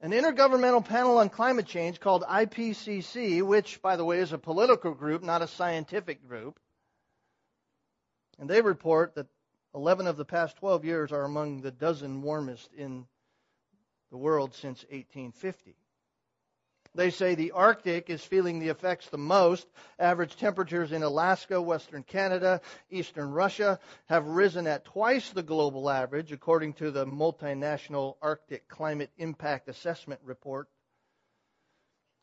An 0.00 0.12
intergovernmental 0.12 0.84
panel 0.84 1.18
on 1.18 1.28
climate 1.28 1.66
change 1.66 2.00
called 2.00 2.22
IPCC, 2.22 3.42
which, 3.42 3.82
by 3.82 3.96
the 3.96 4.04
way, 4.04 4.18
is 4.18 4.32
a 4.32 4.38
political 4.38 4.94
group, 4.94 5.22
not 5.22 5.42
a 5.42 5.48
scientific 5.48 6.26
group. 6.26 6.58
And 8.38 8.48
they 8.48 8.62
report 8.62 9.16
that 9.16 9.26
11 9.74 10.06
of 10.06 10.16
the 10.16 10.24
past 10.24 10.56
12 10.56 10.84
years 10.84 11.12
are 11.12 11.24
among 11.24 11.60
the 11.60 11.70
dozen 11.70 12.22
warmest 12.22 12.72
in 12.72 13.06
the 14.10 14.16
world 14.16 14.54
since 14.54 14.84
1850. 14.84 15.76
They 16.94 17.10
say 17.10 17.34
the 17.34 17.52
Arctic 17.52 18.10
is 18.10 18.24
feeling 18.24 18.58
the 18.58 18.68
effects 18.68 19.08
the 19.08 19.18
most. 19.18 19.68
Average 19.98 20.36
temperatures 20.36 20.90
in 20.90 21.02
Alaska, 21.04 21.62
western 21.62 22.02
Canada, 22.02 22.60
eastern 22.90 23.30
Russia 23.30 23.78
have 24.06 24.26
risen 24.26 24.66
at 24.66 24.84
twice 24.84 25.30
the 25.30 25.42
global 25.42 25.88
average, 25.88 26.32
according 26.32 26.74
to 26.74 26.90
the 26.90 27.06
multinational 27.06 28.16
Arctic 28.20 28.68
Climate 28.68 29.10
Impact 29.18 29.68
Assessment 29.68 30.20
Report. 30.24 30.68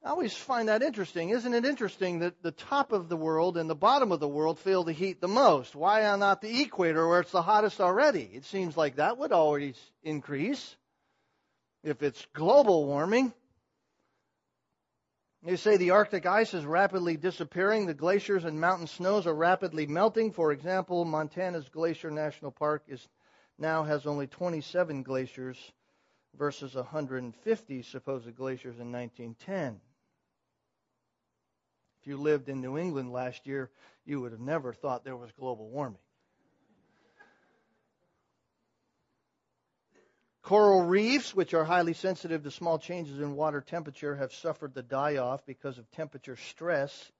I 0.03 0.09
always 0.09 0.35
find 0.35 0.67
that 0.69 0.83
interesting. 0.83 1.29
Isn't 1.29 1.53
it 1.53 1.65
interesting 1.65 2.19
that 2.19 2.43
the 2.43 2.51
top 2.51 2.91
of 2.91 3.09
the 3.09 3.17
world 3.17 3.57
and 3.57 3.69
the 3.69 3.75
bottom 3.75 4.11
of 4.11 4.19
the 4.19 4.27
world 4.27 4.59
feel 4.59 4.83
the 4.83 4.93
heat 4.93 5.21
the 5.21 5.27
most? 5.27 5.75
Why 5.75 6.01
not 6.17 6.41
the 6.41 6.61
equator 6.61 7.07
where 7.07 7.21
it's 7.21 7.31
the 7.31 7.41
hottest 7.41 7.81
already? 7.81 8.29
It 8.33 8.45
seems 8.45 8.77
like 8.77 8.97
that 8.97 9.17
would 9.17 9.31
always 9.31 9.77
increase 10.03 10.75
if 11.83 12.03
it's 12.03 12.25
global 12.33 12.85
warming. 12.85 13.33
They 15.43 15.55
say 15.55 15.77
the 15.77 15.91
Arctic 15.91 16.25
ice 16.25 16.53
is 16.53 16.65
rapidly 16.65 17.15
disappearing. 17.15 17.85
The 17.85 17.93
glaciers 17.93 18.43
and 18.43 18.59
mountain 18.59 18.87
snows 18.87 19.27
are 19.27 19.35
rapidly 19.35 19.85
melting. 19.85 20.31
For 20.31 20.51
example, 20.51 21.05
Montana's 21.05 21.69
Glacier 21.69 22.11
National 22.11 22.51
Park 22.51 22.83
is 22.87 23.07
now 23.57 23.83
has 23.83 24.05
only 24.05 24.27
27 24.27 25.03
glaciers 25.03 25.57
versus 26.37 26.75
150 26.75 27.81
supposed 27.83 28.35
glaciers 28.35 28.79
in 28.79 28.91
1910. 28.91 29.79
If 32.01 32.07
you 32.07 32.17
lived 32.17 32.49
in 32.49 32.61
New 32.61 32.77
England 32.77 33.11
last 33.11 33.47
year, 33.47 33.69
you 34.05 34.21
would 34.21 34.31
have 34.31 34.41
never 34.41 34.73
thought 34.73 35.03
there 35.03 35.17
was 35.17 35.31
global 35.31 35.69
warming. 35.69 35.99
Coral 40.47 40.83
reefs, 40.83 41.35
which 41.35 41.53
are 41.53 41.65
highly 41.65 41.91
sensitive 41.91 42.43
to 42.43 42.51
small 42.51 42.79
changes 42.79 43.19
in 43.19 43.35
water 43.35 43.59
temperature, 43.59 44.15
have 44.15 44.31
suffered 44.31 44.73
the 44.73 44.81
die 44.81 45.17
off 45.17 45.45
because 45.45 45.77
of 45.77 45.91
temperature 45.91 46.37
stress. 46.37 47.11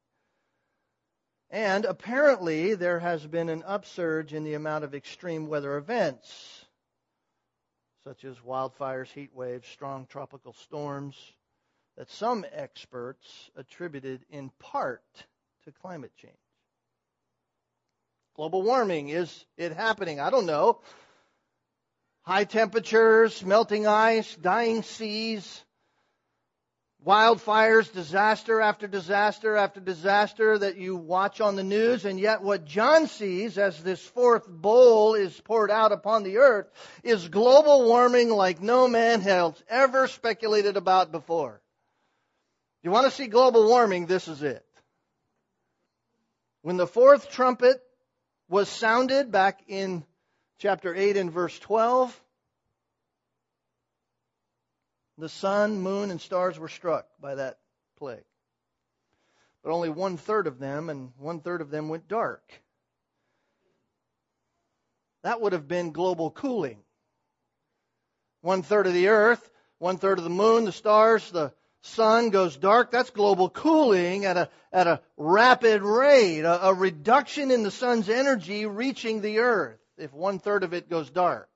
And 1.49 1.83
apparently, 1.83 2.75
there 2.75 2.99
has 2.99 3.27
been 3.27 3.49
an 3.49 3.63
upsurge 3.67 4.31
in 4.31 4.45
the 4.45 4.53
amount 4.53 4.85
of 4.85 4.95
extreme 4.95 5.47
weather 5.47 5.75
events, 5.75 6.65
such 8.05 8.23
as 8.23 8.37
wildfires, 8.37 9.11
heat 9.11 9.35
waves, 9.35 9.67
strong 9.67 10.05
tropical 10.05 10.53
storms, 10.53 11.17
that 11.97 12.09
some 12.09 12.45
experts 12.53 13.51
attributed 13.57 14.21
in 14.29 14.51
part 14.57 15.03
to 15.65 15.73
climate 15.73 16.13
change. 16.15 16.33
Global 18.37 18.61
warming, 18.61 19.09
is 19.09 19.45
it 19.57 19.73
happening? 19.73 20.21
I 20.21 20.29
don't 20.29 20.45
know. 20.45 20.79
High 22.27 22.43
temperatures, 22.43 23.41
melting 23.41 23.87
ice, 23.87 24.35
dying 24.35 24.83
seas, 24.83 25.63
wildfires, 27.05 27.89
disaster 27.93 28.59
after 28.59 28.85
disaster 28.85 29.55
after 29.55 29.79
disaster 29.79 30.57
that 30.57 30.75
you 30.75 30.97
watch 30.97 31.39
on 31.39 31.55
the 31.55 31.63
news, 31.63 32.03
and 32.03 32.19
yet 32.19 32.41
what 32.41 32.65
John 32.65 33.07
sees 33.07 33.57
as 33.57 33.81
this 33.81 34.01
fourth 34.01 34.45
bowl 34.45 35.15
is 35.15 35.39
poured 35.39 35.71
out 35.71 35.93
upon 35.93 36.23
the 36.23 36.39
earth 36.39 36.67
is 37.01 37.29
global 37.29 37.85
warming 37.85 38.29
like 38.29 38.61
no 38.61 38.89
man 38.89 39.21
has 39.21 39.53
ever 39.69 40.09
speculated 40.09 40.75
about 40.75 41.13
before. 41.13 41.61
You 42.83 42.91
want 42.91 43.05
to 43.05 43.11
see 43.11 43.27
global 43.27 43.69
warming, 43.69 44.05
this 44.05 44.27
is 44.27 44.43
it. 44.43 44.65
When 46.61 46.75
the 46.75 46.87
fourth 46.87 47.29
trumpet 47.29 47.81
was 48.49 48.67
sounded 48.67 49.31
back 49.31 49.61
in 49.69 50.03
chapter 50.59 50.95
8 50.95 51.17
and 51.17 51.31
verse 51.31 51.57
12, 51.59 52.19
the 55.17 55.29
sun, 55.29 55.79
moon, 55.79 56.11
and 56.11 56.19
stars 56.19 56.57
were 56.57 56.67
struck 56.67 57.07
by 57.21 57.35
that 57.35 57.59
plague. 57.97 58.23
But 59.63 59.71
only 59.71 59.89
one 59.89 60.17
third 60.17 60.47
of 60.47 60.59
them, 60.59 60.89
and 60.89 61.11
one 61.17 61.41
third 61.41 61.61
of 61.61 61.69
them 61.69 61.89
went 61.89 62.07
dark. 62.07 62.43
That 65.23 65.41
would 65.41 65.53
have 65.53 65.67
been 65.67 65.91
global 65.91 66.31
cooling. 66.31 66.79
One 68.41 68.61
third 68.61 68.87
of 68.87 68.93
the 68.93 69.09
earth, 69.09 69.49
one 69.79 69.97
third 69.97 70.19
of 70.19 70.23
the 70.23 70.29
moon, 70.29 70.65
the 70.65 70.71
stars, 70.71 71.29
the 71.31 71.51
sun 71.81 72.29
goes 72.29 72.55
dark. 72.55 72.91
That's 72.91 73.09
global 73.09 73.49
cooling 73.49 74.25
at 74.25 74.37
a, 74.37 74.49
at 74.71 74.87
a 74.87 75.01
rapid 75.17 75.81
rate, 75.81 76.41
a, 76.41 76.67
a 76.67 76.73
reduction 76.73 77.51
in 77.51 77.63
the 77.63 77.71
sun's 77.71 78.09
energy 78.09 78.65
reaching 78.65 79.21
the 79.21 79.39
earth 79.39 79.79
if 79.97 80.13
one 80.13 80.39
third 80.39 80.63
of 80.63 80.73
it 80.73 80.89
goes 80.89 81.09
dark. 81.09 81.49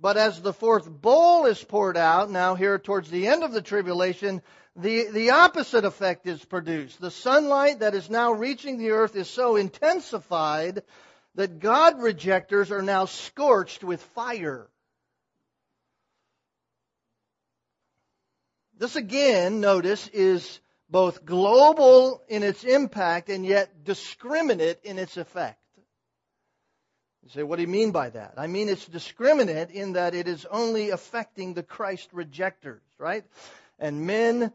But 0.00 0.16
as 0.16 0.40
the 0.42 0.52
fourth 0.52 0.88
bowl 0.90 1.46
is 1.46 1.62
poured 1.62 1.96
out, 1.96 2.30
now 2.30 2.54
here 2.54 2.78
towards 2.78 3.10
the 3.10 3.28
end 3.28 3.42
of 3.42 3.52
the 3.52 3.62
tribulation, 3.62 4.42
the, 4.74 5.08
the 5.10 5.30
opposite 5.30 5.84
effect 5.86 6.26
is 6.26 6.44
produced. 6.44 7.00
The 7.00 7.10
sunlight 7.10 7.80
that 7.80 7.94
is 7.94 8.10
now 8.10 8.32
reaching 8.32 8.76
the 8.76 8.90
earth 8.90 9.16
is 9.16 9.30
so 9.30 9.56
intensified 9.56 10.82
that 11.34 11.60
God 11.60 12.00
rejectors 12.00 12.70
are 12.70 12.82
now 12.82 13.06
scorched 13.06 13.82
with 13.84 14.02
fire. 14.02 14.68
This 18.78 18.96
again, 18.96 19.60
notice, 19.60 20.08
is 20.08 20.60
both 20.90 21.24
global 21.24 22.22
in 22.28 22.42
its 22.42 22.62
impact 22.62 23.30
and 23.30 23.46
yet 23.46 23.84
discriminate 23.84 24.80
in 24.84 24.98
its 24.98 25.16
effect. 25.16 25.58
You 27.26 27.32
say, 27.32 27.42
what 27.42 27.56
do 27.56 27.62
you 27.62 27.68
mean 27.68 27.90
by 27.90 28.10
that? 28.10 28.34
I 28.36 28.46
mean 28.46 28.68
it's 28.68 28.86
discriminate 28.86 29.72
in 29.72 29.94
that 29.94 30.14
it 30.14 30.28
is 30.28 30.46
only 30.48 30.90
affecting 30.90 31.54
the 31.54 31.64
Christ 31.64 32.08
rejectors, 32.12 32.82
right? 32.98 33.24
And 33.80 34.06
men 34.06 34.52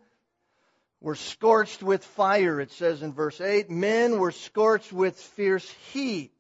were 1.01 1.15
scorched 1.15 1.83
with 1.83 2.05
fire, 2.05 2.61
it 2.61 2.71
says 2.71 3.01
in 3.01 3.11
verse 3.11 3.41
8. 3.41 3.69
Men 3.69 4.19
were 4.19 4.31
scorched 4.31 4.93
with 4.93 5.19
fierce 5.19 5.69
heat. 5.91 6.31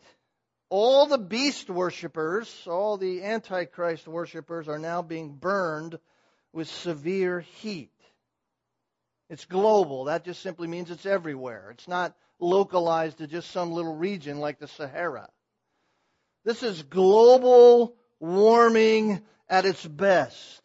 All 0.69 1.05
the 1.05 1.17
beast 1.17 1.69
worshippers, 1.69 2.65
all 2.65 2.95
the 2.95 3.23
Antichrist 3.23 4.07
worshippers 4.07 4.69
are 4.69 4.79
now 4.79 5.01
being 5.01 5.33
burned 5.33 5.99
with 6.53 6.69
severe 6.69 7.41
heat. 7.41 7.91
It's 9.29 9.43
global. 9.43 10.05
That 10.05 10.23
just 10.23 10.41
simply 10.41 10.69
means 10.69 10.91
it's 10.91 11.05
everywhere. 11.05 11.71
It's 11.71 11.89
not 11.89 12.15
localized 12.39 13.17
to 13.17 13.27
just 13.27 13.51
some 13.51 13.73
little 13.73 13.97
region 13.97 14.39
like 14.39 14.59
the 14.59 14.69
Sahara. 14.69 15.27
This 16.43 16.63
is 16.63 16.83
global 16.83 17.95
warming 18.19 19.21
at 19.49 19.65
its 19.65 19.85
best. 19.85 20.61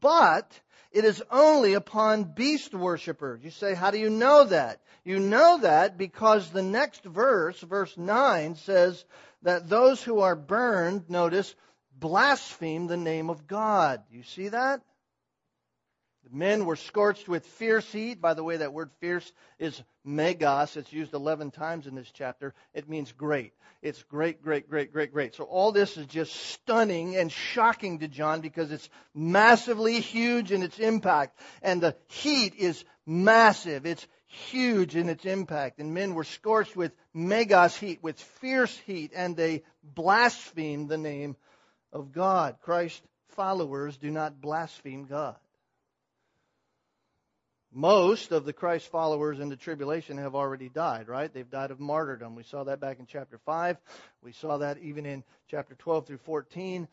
But 0.00 0.50
it 0.92 1.04
is 1.04 1.22
only 1.30 1.74
upon 1.74 2.34
beast 2.34 2.74
worshippers. 2.74 3.42
You 3.42 3.50
say, 3.50 3.74
how 3.74 3.90
do 3.90 3.98
you 3.98 4.10
know 4.10 4.44
that? 4.44 4.80
You 5.04 5.18
know 5.18 5.58
that 5.58 5.98
because 5.98 6.50
the 6.50 6.62
next 6.62 7.04
verse, 7.04 7.60
verse 7.60 7.96
9, 7.96 8.54
says 8.54 9.04
that 9.42 9.68
those 9.68 10.02
who 10.02 10.20
are 10.20 10.36
burned, 10.36 11.10
notice, 11.10 11.54
blaspheme 11.98 12.86
the 12.86 12.96
name 12.96 13.28
of 13.28 13.46
God. 13.46 14.02
You 14.10 14.22
see 14.22 14.48
that? 14.48 14.80
The 16.24 16.36
men 16.36 16.64
were 16.64 16.76
scorched 16.76 17.28
with 17.28 17.44
fierce 17.44 17.90
heat. 17.92 18.20
By 18.20 18.32
the 18.32 18.42
way, 18.42 18.56
that 18.56 18.72
word 18.72 18.90
fierce 18.98 19.30
is 19.58 19.82
megas. 20.04 20.76
It's 20.76 20.92
used 20.92 21.12
11 21.12 21.50
times 21.50 21.86
in 21.86 21.94
this 21.94 22.10
chapter. 22.10 22.54
It 22.72 22.88
means 22.88 23.12
great. 23.12 23.52
It's 23.82 24.02
great, 24.04 24.42
great, 24.42 24.68
great, 24.68 24.90
great, 24.90 25.12
great. 25.12 25.34
So 25.34 25.44
all 25.44 25.70
this 25.70 25.98
is 25.98 26.06
just 26.06 26.34
stunning 26.34 27.16
and 27.16 27.30
shocking 27.30 27.98
to 27.98 28.08
John 28.08 28.40
because 28.40 28.72
it's 28.72 28.88
massively 29.14 30.00
huge 30.00 30.50
in 30.50 30.62
its 30.62 30.78
impact. 30.78 31.38
And 31.60 31.82
the 31.82 31.94
heat 32.08 32.54
is 32.54 32.82
massive. 33.04 33.84
It's 33.84 34.06
huge 34.26 34.96
in 34.96 35.10
its 35.10 35.26
impact. 35.26 35.78
And 35.78 35.92
men 35.92 36.14
were 36.14 36.24
scorched 36.24 36.74
with 36.74 36.92
megas 37.12 37.76
heat, 37.76 38.02
with 38.02 38.18
fierce 38.18 38.76
heat, 38.86 39.12
and 39.14 39.36
they 39.36 39.62
blasphemed 39.82 40.88
the 40.88 40.96
name 40.96 41.36
of 41.92 42.12
God. 42.12 42.56
Christ 42.62 43.02
followers 43.28 43.98
do 43.98 44.10
not 44.10 44.40
blaspheme 44.40 45.04
God. 45.04 45.36
Most 47.76 48.30
of 48.30 48.44
the 48.44 48.52
Christ 48.52 48.86
followers 48.86 49.40
in 49.40 49.48
the 49.48 49.56
tribulation 49.56 50.16
have 50.18 50.36
already 50.36 50.68
died, 50.68 51.08
right? 51.08 51.32
They've 51.32 51.50
died 51.50 51.72
of 51.72 51.80
martyrdom. 51.80 52.36
We 52.36 52.44
saw 52.44 52.62
that 52.64 52.78
back 52.78 53.00
in 53.00 53.06
chapter 53.06 53.36
5. 53.36 53.76
We 54.22 54.30
saw 54.30 54.58
that 54.58 54.78
even 54.78 55.04
in 55.04 55.24
chapter 55.48 55.74
12 55.74 56.06
through 56.06 56.18
14 56.18 56.86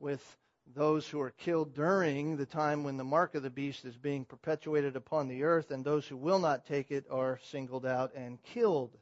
with 0.00 0.36
those 0.74 1.08
who 1.08 1.20
are 1.20 1.30
killed 1.30 1.74
during 1.74 2.36
the 2.36 2.44
time 2.44 2.82
when 2.82 2.96
the 2.96 3.04
mark 3.04 3.36
of 3.36 3.44
the 3.44 3.50
beast 3.50 3.84
is 3.84 3.96
being 3.96 4.24
perpetuated 4.24 4.96
upon 4.96 5.28
the 5.28 5.44
earth, 5.44 5.70
and 5.70 5.84
those 5.84 6.08
who 6.08 6.16
will 6.16 6.40
not 6.40 6.66
take 6.66 6.90
it 6.90 7.06
are 7.08 7.38
singled 7.44 7.86
out 7.86 8.12
and 8.16 8.42
killed. 8.42 8.98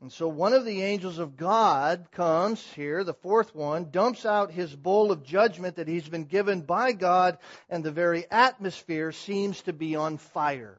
And 0.00 0.12
so 0.12 0.28
one 0.28 0.52
of 0.52 0.66
the 0.66 0.82
angels 0.82 1.18
of 1.18 1.36
God 1.36 2.08
comes 2.12 2.62
here, 2.74 3.02
the 3.02 3.14
fourth 3.14 3.54
one, 3.54 3.90
dumps 3.90 4.26
out 4.26 4.50
his 4.50 4.74
bowl 4.74 5.10
of 5.10 5.24
judgment 5.24 5.76
that 5.76 5.88
he's 5.88 6.08
been 6.08 6.24
given 6.24 6.60
by 6.60 6.92
God, 6.92 7.38
and 7.70 7.82
the 7.82 7.90
very 7.90 8.30
atmosphere 8.30 9.10
seems 9.10 9.62
to 9.62 9.72
be 9.72 9.96
on 9.96 10.18
fire. 10.18 10.78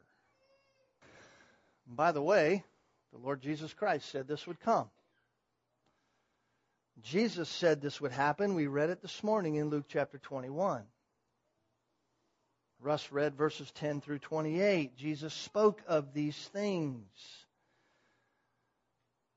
And 1.88 1.98
by 1.98 2.12
the 2.12 2.22
way, 2.22 2.64
the 3.12 3.18
Lord 3.18 3.42
Jesus 3.42 3.74
Christ 3.74 4.08
said 4.10 4.28
this 4.28 4.46
would 4.46 4.60
come. 4.60 4.90
Jesus 7.02 7.50
said 7.50 7.82
this 7.82 8.00
would 8.00 8.12
happen. 8.12 8.54
We 8.54 8.68
read 8.68 8.92
it 8.92 9.02
this 9.02 9.24
morning 9.24 9.56
in 9.56 9.70
Luke 9.70 9.86
chapter 9.88 10.20
21. 10.20 10.84
Russ 12.80 13.12
read 13.12 13.36
verses 13.36 13.72
10 13.72 14.02
through 14.02 14.20
28. 14.20 14.96
Jesus 14.96 15.34
spoke 15.34 15.82
of 15.88 16.14
these 16.14 16.38
things 16.54 17.47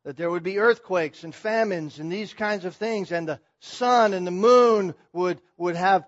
that 0.05 0.17
there 0.17 0.31
would 0.31 0.43
be 0.43 0.59
earthquakes 0.59 1.25
and 1.25 1.35
famines 1.35 1.99
and 1.99 2.11
these 2.11 2.33
kinds 2.33 2.65
of 2.65 2.75
things, 2.75 3.13
and 3.13 3.29
the 3.29 3.41
sun 3.61 4.15
and 4.15 4.27
the 4.27 4.31
moon 4.31 4.95
would, 5.13 5.41
would 5.57 5.77
have 5.77 6.05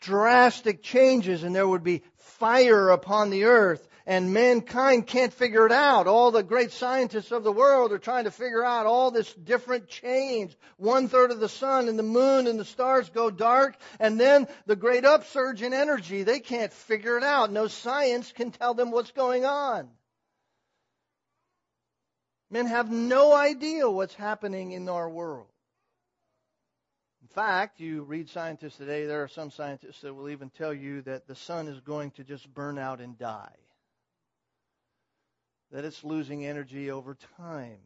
drastic 0.00 0.82
changes, 0.82 1.42
and 1.42 1.54
there 1.54 1.68
would 1.68 1.84
be 1.84 2.02
fire 2.16 2.90
upon 2.90 3.30
the 3.30 3.44
earth, 3.44 3.86
and 4.06 4.32
mankind 4.32 5.06
can't 5.06 5.32
figure 5.32 5.66
it 5.66 5.72
out. 5.72 6.06
All 6.06 6.30
the 6.30 6.42
great 6.42 6.72
scientists 6.72 7.32
of 7.32 7.44
the 7.44 7.52
world 7.52 7.92
are 7.92 7.98
trying 7.98 8.24
to 8.24 8.30
figure 8.30 8.64
out 8.64 8.86
all 8.86 9.10
this 9.10 9.32
different 9.32 9.88
change. 9.88 10.56
One 10.78 11.08
third 11.08 11.30
of 11.30 11.38
the 11.38 11.48
sun 11.48 11.88
and 11.88 11.98
the 11.98 12.02
moon 12.02 12.46
and 12.46 12.58
the 12.58 12.64
stars 12.64 13.10
go 13.10 13.30
dark, 13.30 13.76
and 13.98 14.18
then 14.18 14.48
the 14.66 14.76
great 14.76 15.04
upsurge 15.04 15.62
in 15.62 15.74
energy. 15.74 16.22
They 16.22 16.40
can't 16.40 16.72
figure 16.72 17.18
it 17.18 17.24
out. 17.24 17.52
No 17.52 17.68
science 17.68 18.32
can 18.32 18.50
tell 18.50 18.74
them 18.74 18.90
what's 18.90 19.12
going 19.12 19.44
on. 19.44 19.88
Men 22.50 22.66
have 22.66 22.90
no 22.90 23.32
idea 23.32 23.88
what's 23.88 24.14
happening 24.14 24.72
in 24.72 24.88
our 24.88 25.08
world. 25.08 25.46
In 27.22 27.28
fact, 27.28 27.78
you 27.78 28.02
read 28.02 28.28
scientists 28.28 28.76
today, 28.76 29.06
there 29.06 29.22
are 29.22 29.28
some 29.28 29.52
scientists 29.52 30.00
that 30.00 30.14
will 30.14 30.28
even 30.28 30.50
tell 30.50 30.74
you 30.74 31.02
that 31.02 31.28
the 31.28 31.36
sun 31.36 31.68
is 31.68 31.80
going 31.80 32.10
to 32.12 32.24
just 32.24 32.52
burn 32.52 32.76
out 32.76 33.00
and 33.00 33.16
die. 33.16 33.54
That 35.70 35.84
it's 35.84 36.02
losing 36.02 36.44
energy 36.44 36.90
over 36.90 37.16
time. 37.36 37.78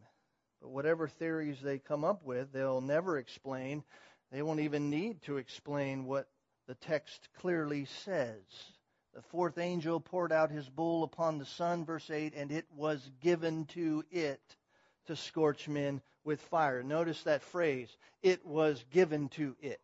But 0.63 0.71
whatever 0.71 1.09
theories 1.09 1.61
they 1.61 1.79
come 1.79 2.05
up 2.05 2.25
with, 2.25 2.51
they'll 2.53 2.81
never 2.81 3.19
explain. 3.19 3.85
They 4.33 4.41
won't 4.41 4.61
even 4.61 4.89
need 4.89 5.21
to 5.25 5.37
explain 5.37 6.07
what 6.07 6.27
the 6.67 6.75
text 6.77 7.29
clearly 7.39 7.85
says. 7.85 8.41
The 9.15 9.23
fourth 9.23 9.59
angel 9.59 10.01
poured 10.01 10.33
out 10.33 10.51
his 10.51 10.69
bowl 10.69 11.05
upon 11.05 11.39
the 11.39 11.45
sun, 11.45 11.85
verse 11.85 12.11
8, 12.11 12.35
and 12.35 12.51
it 12.51 12.67
was 12.75 13.11
given 13.21 13.65
to 13.67 14.05
it 14.11 14.57
to 15.07 15.15
scorch 15.15 15.69
men 15.69 16.03
with 16.25 16.41
fire. 16.41 16.83
Notice 16.83 17.23
that 17.23 17.43
phrase, 17.43 17.97
it 18.23 18.45
was 18.45 18.85
given 18.91 19.29
to 19.31 19.57
it. 19.61 19.81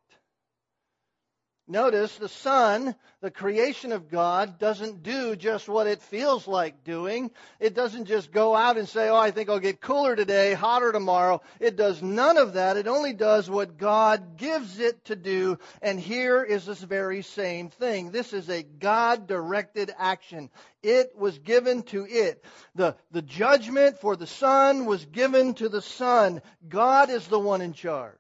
Notice 1.68 2.16
the 2.16 2.28
sun, 2.28 2.96
the 3.20 3.30
creation 3.30 3.92
of 3.92 4.10
God, 4.10 4.58
doesn't 4.58 5.04
do 5.04 5.36
just 5.36 5.68
what 5.68 5.86
it 5.86 6.02
feels 6.02 6.48
like 6.48 6.82
doing. 6.82 7.30
It 7.60 7.74
doesn't 7.74 8.06
just 8.06 8.32
go 8.32 8.56
out 8.56 8.76
and 8.76 8.88
say, 8.88 9.08
oh, 9.08 9.16
I 9.16 9.30
think 9.30 9.48
I'll 9.48 9.60
get 9.60 9.80
cooler 9.80 10.16
today, 10.16 10.52
hotter 10.54 10.90
tomorrow. 10.90 11.40
It 11.60 11.76
does 11.76 12.02
none 12.02 12.38
of 12.38 12.54
that. 12.54 12.76
It 12.76 12.88
only 12.88 13.12
does 13.12 13.48
what 13.48 13.78
God 13.78 14.36
gives 14.36 14.80
it 14.80 15.04
to 15.04 15.14
do. 15.14 15.58
And 15.80 16.00
here 16.00 16.42
is 16.42 16.66
this 16.66 16.82
very 16.82 17.22
same 17.22 17.68
thing. 17.68 18.10
This 18.10 18.32
is 18.32 18.48
a 18.48 18.64
God 18.64 19.28
directed 19.28 19.92
action. 19.96 20.50
It 20.82 21.12
was 21.16 21.38
given 21.38 21.84
to 21.84 22.04
it. 22.04 22.44
The, 22.74 22.96
the 23.12 23.22
judgment 23.22 24.00
for 24.00 24.16
the 24.16 24.26
sun 24.26 24.86
was 24.86 25.04
given 25.04 25.54
to 25.54 25.68
the 25.68 25.82
sun. 25.82 26.42
God 26.68 27.10
is 27.10 27.28
the 27.28 27.38
one 27.38 27.60
in 27.60 27.74
charge. 27.74 28.19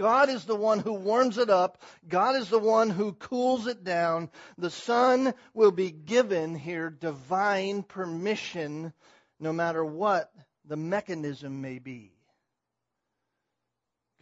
God 0.00 0.30
is 0.30 0.46
the 0.46 0.56
one 0.56 0.78
who 0.78 0.94
warms 0.94 1.36
it 1.36 1.50
up. 1.50 1.82
God 2.08 2.34
is 2.34 2.48
the 2.48 2.58
one 2.58 2.88
who 2.88 3.12
cools 3.12 3.66
it 3.66 3.84
down. 3.84 4.30
The 4.56 4.70
sun 4.70 5.34
will 5.52 5.72
be 5.72 5.90
given 5.90 6.54
here 6.54 6.88
divine 6.88 7.82
permission 7.82 8.94
no 9.38 9.52
matter 9.52 9.84
what 9.84 10.32
the 10.64 10.78
mechanism 10.78 11.60
may 11.60 11.78
be. 11.80 12.14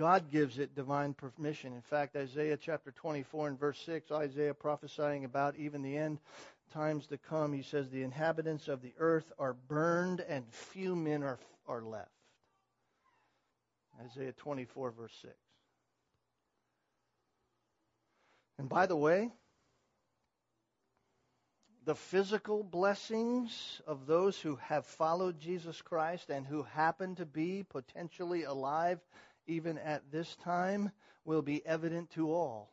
God 0.01 0.33
gives 0.33 0.59
it 0.59 0.75
divine 0.75 1.15
permission. 1.15 1.73
In 1.73 1.83
fact, 1.83 2.17
Isaiah 2.17 2.57
chapter 2.57 2.91
24 2.91 3.47
and 3.47 3.61
verse 3.61 3.81
6, 3.87 4.11
Isaiah 4.11 4.55
prophesying 4.55 5.25
about 5.25 5.55
even 5.59 5.83
the 5.83 5.97
end 5.97 6.19
times 6.75 7.07
to 7.07 7.19
come, 7.19 7.53
he 7.53 7.63
says, 7.63 7.89
The 7.89 8.03
inhabitants 8.03 8.67
of 8.67 8.83
the 8.83 8.95
earth 8.99 9.31
are 9.39 9.55
burned 9.55 10.25
and 10.29 10.45
few 10.51 10.97
men 10.97 11.23
are, 11.23 11.39
are 11.69 11.83
left. 11.83 12.11
Isaiah 14.05 14.33
24, 14.33 14.91
verse 14.91 15.15
6. 15.23 15.35
And 18.59 18.69
by 18.69 18.87
the 18.87 18.97
way, 18.97 19.31
the 21.85 21.95
physical 21.95 22.63
blessings 22.63 23.81
of 23.87 24.07
those 24.07 24.39
who 24.39 24.57
have 24.57 24.85
followed 24.85 25.41
Jesus 25.41 25.81
Christ 25.81 26.29
and 26.29 26.47
who 26.47 26.65
happen 26.65 27.15
to 27.15 27.25
be 27.25 27.65
potentially 27.67 28.43
alive 28.43 29.01
even 29.47 29.79
at 29.79 30.11
this 30.13 30.37
time 30.45 30.91
will 31.25 31.41
be 31.41 31.65
evident 31.65 32.11
to 32.11 32.31
all. 32.33 32.69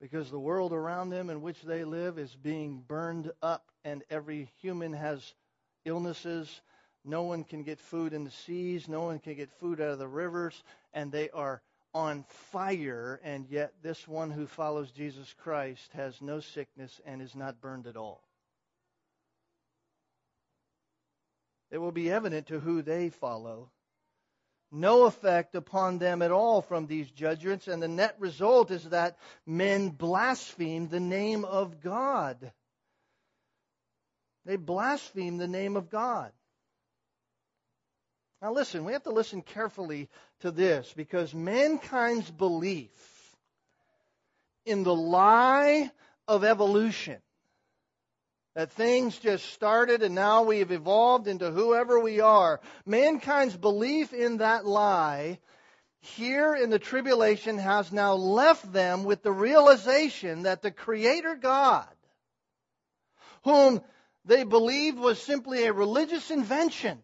Because 0.00 0.30
the 0.30 0.40
world 0.40 0.72
around 0.72 1.10
them 1.10 1.30
in 1.30 1.40
which 1.40 1.62
they 1.62 1.84
live 1.84 2.18
is 2.18 2.34
being 2.34 2.82
burned 2.86 3.30
up, 3.40 3.70
and 3.84 4.02
every 4.10 4.50
human 4.60 4.92
has 4.92 5.34
illnesses. 5.84 6.60
No 7.04 7.22
one 7.22 7.44
can 7.44 7.62
get 7.62 7.78
food 7.78 8.12
in 8.12 8.24
the 8.24 8.30
seas, 8.30 8.88
no 8.88 9.02
one 9.02 9.20
can 9.20 9.36
get 9.36 9.52
food 9.52 9.80
out 9.80 9.90
of 9.90 9.98
the 9.98 10.08
rivers, 10.08 10.60
and 10.92 11.12
they 11.12 11.30
are 11.30 11.62
on 11.96 12.24
fire, 12.52 13.18
and 13.24 13.46
yet 13.48 13.72
this 13.82 14.06
one 14.06 14.30
who 14.30 14.46
follows 14.46 14.90
Jesus 14.90 15.34
Christ 15.42 15.90
has 15.94 16.20
no 16.20 16.40
sickness 16.40 17.00
and 17.06 17.22
is 17.22 17.34
not 17.34 17.62
burned 17.62 17.86
at 17.86 17.96
all. 17.96 18.22
It 21.70 21.78
will 21.78 21.92
be 21.92 22.10
evident 22.10 22.48
to 22.48 22.60
who 22.60 22.82
they 22.82 23.08
follow. 23.08 23.70
No 24.70 25.06
effect 25.06 25.54
upon 25.54 25.96
them 25.96 26.20
at 26.20 26.30
all 26.30 26.60
from 26.60 26.86
these 26.86 27.10
judgments, 27.10 27.66
and 27.66 27.82
the 27.82 27.88
net 27.88 28.16
result 28.18 28.70
is 28.70 28.84
that 28.90 29.16
men 29.46 29.88
blaspheme 29.88 30.88
the 30.88 31.00
name 31.00 31.46
of 31.46 31.80
God. 31.80 32.52
They 34.44 34.56
blaspheme 34.56 35.38
the 35.38 35.48
name 35.48 35.76
of 35.76 35.88
God. 35.88 36.30
Now, 38.46 38.52
listen, 38.52 38.84
we 38.84 38.92
have 38.92 39.02
to 39.02 39.10
listen 39.10 39.42
carefully 39.42 40.08
to 40.38 40.52
this 40.52 40.94
because 40.96 41.34
mankind's 41.34 42.30
belief 42.30 42.92
in 44.64 44.84
the 44.84 44.94
lie 44.94 45.90
of 46.28 46.44
evolution, 46.44 47.16
that 48.54 48.70
things 48.70 49.18
just 49.18 49.46
started 49.46 50.04
and 50.04 50.14
now 50.14 50.44
we 50.44 50.60
have 50.60 50.70
evolved 50.70 51.26
into 51.26 51.50
whoever 51.50 51.98
we 51.98 52.20
are, 52.20 52.60
mankind's 52.84 53.56
belief 53.56 54.12
in 54.12 54.36
that 54.36 54.64
lie 54.64 55.40
here 55.98 56.54
in 56.54 56.70
the 56.70 56.78
tribulation 56.78 57.58
has 57.58 57.90
now 57.90 58.14
left 58.14 58.72
them 58.72 59.02
with 59.02 59.24
the 59.24 59.32
realization 59.32 60.44
that 60.44 60.62
the 60.62 60.70
Creator 60.70 61.34
God, 61.42 61.88
whom 63.42 63.82
they 64.24 64.44
believed 64.44 65.00
was 65.00 65.20
simply 65.20 65.64
a 65.64 65.72
religious 65.72 66.30
invention, 66.30 67.02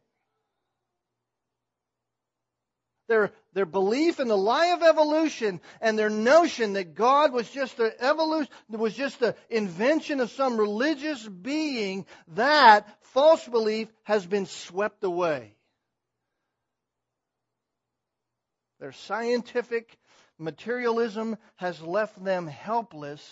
their, 3.13 3.31
their 3.53 3.67
belief 3.67 4.21
in 4.21 4.29
the 4.29 4.39
lie 4.39 4.69
of 4.69 4.83
evolution 4.83 5.61
and 5.83 5.99
their 5.99 6.09
notion 6.09 6.73
that 6.73 6.95
God 6.95 7.31
was 7.31 7.49
just 7.51 7.79
an 7.79 7.93
evolution, 8.01 8.51
was 8.71 8.95
just 8.95 9.21
an 9.21 9.35
invention 9.51 10.19
of 10.19 10.31
some 10.31 10.57
religious 10.57 11.29
being, 11.29 12.07
that 12.29 12.89
false 13.03 13.47
belief 13.47 13.89
has 14.05 14.25
been 14.25 14.47
swept 14.47 15.05
away. 15.05 15.55
Their 18.81 18.93
scientific 18.93 19.99
materialism 20.39 21.37
has 21.57 21.83
left 21.83 22.25
them 22.25 22.47
helpless, 22.47 23.23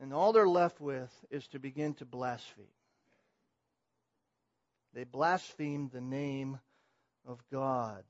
and 0.00 0.14
all 0.14 0.32
they're 0.32 0.46
left 0.46 0.80
with 0.80 1.10
is 1.28 1.44
to 1.48 1.58
begin 1.58 1.94
to 1.94 2.04
blaspheme. 2.04 2.66
They 4.94 5.02
blaspheme 5.02 5.90
the 5.92 6.00
name 6.00 6.60
of 7.26 7.38
God. 7.52 8.04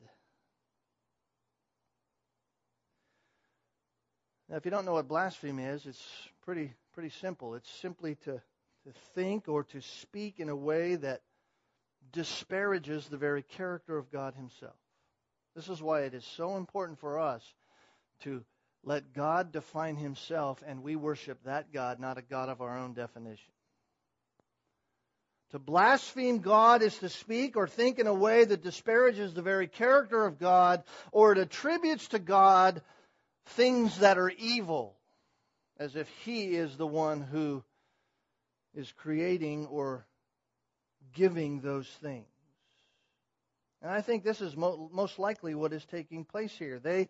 Now, 4.48 4.56
if 4.56 4.64
you 4.64 4.70
don't 4.70 4.84
know 4.84 4.92
what 4.92 5.08
blasphemy 5.08 5.64
is, 5.64 5.86
it's 5.86 6.28
pretty 6.44 6.72
pretty 6.96 7.10
simple. 7.20 7.54
It's 7.54 7.70
simply 7.82 8.14
to, 8.24 8.32
to 8.32 8.92
think 9.14 9.48
or 9.48 9.64
to 9.64 9.82
speak 9.82 10.40
in 10.40 10.48
a 10.48 10.56
way 10.56 10.94
that 10.96 11.20
disparages 12.10 13.06
the 13.06 13.18
very 13.18 13.42
character 13.42 13.98
of 13.98 14.10
God 14.10 14.34
Himself. 14.34 14.76
This 15.54 15.68
is 15.68 15.82
why 15.82 16.02
it 16.02 16.14
is 16.14 16.24
so 16.24 16.56
important 16.56 16.98
for 16.98 17.18
us 17.18 17.42
to 18.20 18.42
let 18.82 19.12
God 19.12 19.52
define 19.52 19.96
Himself 19.96 20.62
and 20.66 20.82
we 20.82 20.96
worship 20.96 21.38
that 21.44 21.70
God, 21.70 22.00
not 22.00 22.16
a 22.16 22.22
God 22.22 22.48
of 22.48 22.62
our 22.62 22.78
own 22.78 22.94
definition. 22.94 23.52
To 25.52 25.58
blaspheme 25.58 26.40
God 26.40 26.82
is 26.82 26.98
to 26.98 27.08
speak 27.08 27.56
or 27.56 27.68
think 27.68 27.98
in 27.98 28.06
a 28.06 28.14
way 28.14 28.44
that 28.44 28.62
disparages 28.62 29.32
the 29.32 29.42
very 29.42 29.68
character 29.68 30.26
of 30.26 30.38
God 30.38 30.82
or 31.12 31.32
it 31.32 31.38
attributes 31.38 32.08
to 32.08 32.18
God 32.18 32.82
things 33.50 33.98
that 33.98 34.18
are 34.18 34.30
evil, 34.30 34.96
as 35.78 35.94
if 35.94 36.08
He 36.24 36.56
is 36.56 36.76
the 36.76 36.86
one 36.86 37.20
who 37.20 37.62
is 38.74 38.90
creating 38.92 39.66
or 39.66 40.04
giving 41.14 41.60
those 41.60 41.88
things. 42.02 42.26
And 43.82 43.90
I 43.90 44.00
think 44.00 44.24
this 44.24 44.40
is 44.40 44.56
mo- 44.56 44.90
most 44.92 45.18
likely 45.18 45.54
what 45.54 45.72
is 45.72 45.84
taking 45.84 46.24
place 46.24 46.52
here. 46.52 46.80
They 46.80 47.08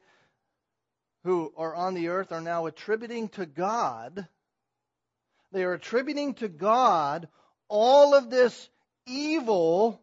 who 1.25 1.53
are 1.57 1.75
on 1.75 1.95
the 1.95 2.09
earth 2.09 2.33
are 2.33 2.41
now 2.41 2.67
attributing 2.67 3.29
to 3.31 3.47
God, 3.47 4.29
they 5.53 5.65
are 5.65 5.73
attributing 5.73 6.35
to 6.35 6.49
God 6.49 7.29
all 7.69 8.15
of 8.15 8.31
this 8.31 8.69
evil 9.07 10.01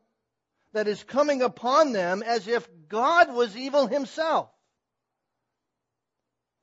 that 0.73 0.87
is 0.87 1.03
coming 1.03 1.41
upon 1.41 1.93
them 1.93 2.23
as 2.23 2.47
if 2.47 2.67
God 2.89 3.33
was 3.33 3.55
evil 3.55 3.87
himself. 3.87 4.49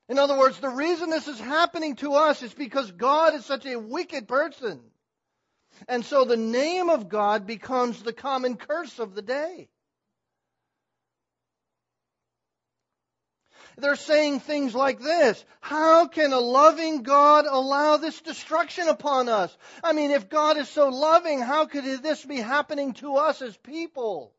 In 0.09 0.19
other 0.19 0.37
words, 0.37 0.59
the 0.59 0.69
reason 0.69 1.09
this 1.11 1.29
is 1.29 1.39
happening 1.39 1.95
to 1.97 2.15
us 2.15 2.43
is 2.43 2.53
because 2.53 2.91
God 2.91 3.35
is 3.35 3.45
such 3.45 3.65
a 3.65 3.79
wicked 3.79 4.27
person. 4.27 4.81
And 5.87 6.05
so 6.05 6.25
the 6.25 6.37
name 6.37 6.91
of 6.91 7.09
God 7.09 7.47
becomes 7.47 8.03
the 8.03 8.13
common 8.13 8.57
curse 8.57 8.99
of 8.99 9.15
the 9.15 9.23
day. 9.23 9.69
They're 13.81 13.97
saying 13.97 14.41
things 14.41 14.75
like 14.75 15.01
this. 15.01 15.45
How 15.61 16.07
can 16.07 16.33
a 16.33 16.39
loving 16.39 17.03
God 17.03 17.47
allow 17.47 17.97
this 17.97 18.21
destruction 18.21 18.89
upon 18.89 19.29
us? 19.29 19.57
I 19.83 19.93
mean, 19.93 20.11
if 20.11 20.29
God 20.29 20.57
is 20.57 20.69
so 20.69 20.89
loving, 20.89 21.41
how 21.41 21.67
could 21.67 21.85
this 22.03 22.25
be 22.25 22.37
happening 22.37 22.95
to 22.95 23.17
us 23.17 23.43
as 23.43 23.57
people? 23.57 24.33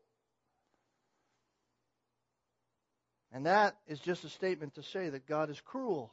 And 3.32 3.46
that 3.46 3.76
is 3.86 3.98
just 4.00 4.24
a 4.24 4.28
statement 4.28 4.74
to 4.74 4.82
say 4.82 5.08
that 5.08 5.26
God 5.26 5.48
is 5.48 5.60
cruel, 5.60 6.12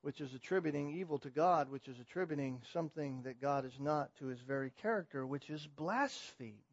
which 0.00 0.20
is 0.20 0.32
attributing 0.32 0.96
evil 0.96 1.18
to 1.18 1.28
God, 1.28 1.70
which 1.70 1.86
is 1.86 2.00
attributing 2.00 2.62
something 2.72 3.22
that 3.24 3.40
God 3.40 3.66
is 3.66 3.78
not 3.78 4.14
to 4.20 4.26
his 4.26 4.40
very 4.40 4.72
character, 4.80 5.26
which 5.26 5.50
is 5.50 5.66
blasphemy. 5.76 6.64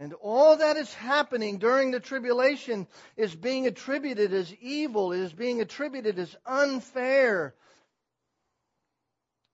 And 0.00 0.14
all 0.14 0.56
that 0.56 0.78
is 0.78 0.92
happening 0.94 1.58
during 1.58 1.90
the 1.90 2.00
tribulation 2.00 2.86
is 3.18 3.34
being 3.34 3.66
attributed 3.66 4.32
as 4.32 4.52
evil, 4.54 5.12
it 5.12 5.20
is 5.20 5.32
being 5.34 5.60
attributed 5.60 6.18
as 6.18 6.34
unfair. 6.46 7.54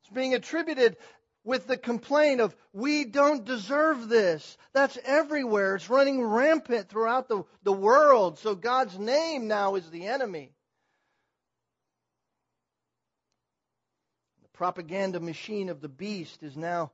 It's 0.02 0.14
being 0.14 0.34
attributed 0.34 0.98
with 1.42 1.66
the 1.66 1.76
complaint 1.76 2.40
of, 2.40 2.54
we 2.72 3.04
don't 3.04 3.44
deserve 3.44 4.08
this. 4.08 4.56
That's 4.72 4.96
everywhere. 5.04 5.74
It's 5.74 5.90
running 5.90 6.22
rampant 6.22 6.88
throughout 6.88 7.28
the, 7.28 7.42
the 7.64 7.72
world. 7.72 8.38
So 8.38 8.54
God's 8.54 8.96
name 8.96 9.48
now 9.48 9.74
is 9.74 9.90
the 9.90 10.06
enemy. 10.06 10.52
The 14.42 14.48
propaganda 14.50 15.18
machine 15.18 15.70
of 15.70 15.80
the 15.80 15.88
beast 15.88 16.44
is 16.44 16.56
now 16.56 16.92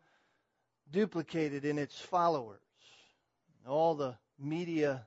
duplicated 0.91 1.67
in 1.67 1.79
its 1.79 1.99
followers. 1.99 2.61
All 3.67 3.95
the 3.95 4.17
media 4.39 5.07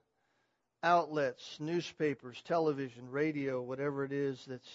outlets, 0.82 1.58
newspapers, 1.60 2.41
television, 2.46 3.10
radio, 3.10 3.62
whatever 3.62 4.04
it 4.06 4.12
is 4.12 4.44
that's 4.46 4.70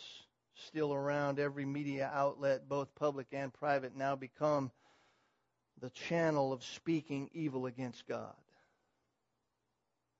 still 0.66 0.92
around, 0.92 1.38
every 1.38 1.64
media 1.64 2.10
outlet, 2.12 2.68
both 2.68 2.94
public 2.94 3.28
and 3.32 3.52
private, 3.52 3.96
now 3.96 4.16
become 4.16 4.70
the 5.80 5.90
channel 5.90 6.52
of 6.52 6.62
speaking 6.62 7.30
evil 7.32 7.66
against 7.66 8.06
God. 8.06 8.34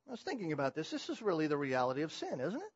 I 0.09 0.12
was 0.12 0.23
thinking 0.23 0.53
about 0.53 0.75
this. 0.75 0.90
This 0.90 1.09
is 1.09 1.20
really 1.20 1.46
the 1.46 1.57
reality 1.57 2.03
of 2.03 2.12
sin, 2.12 2.40
isn't 2.40 2.61
it? 2.61 2.73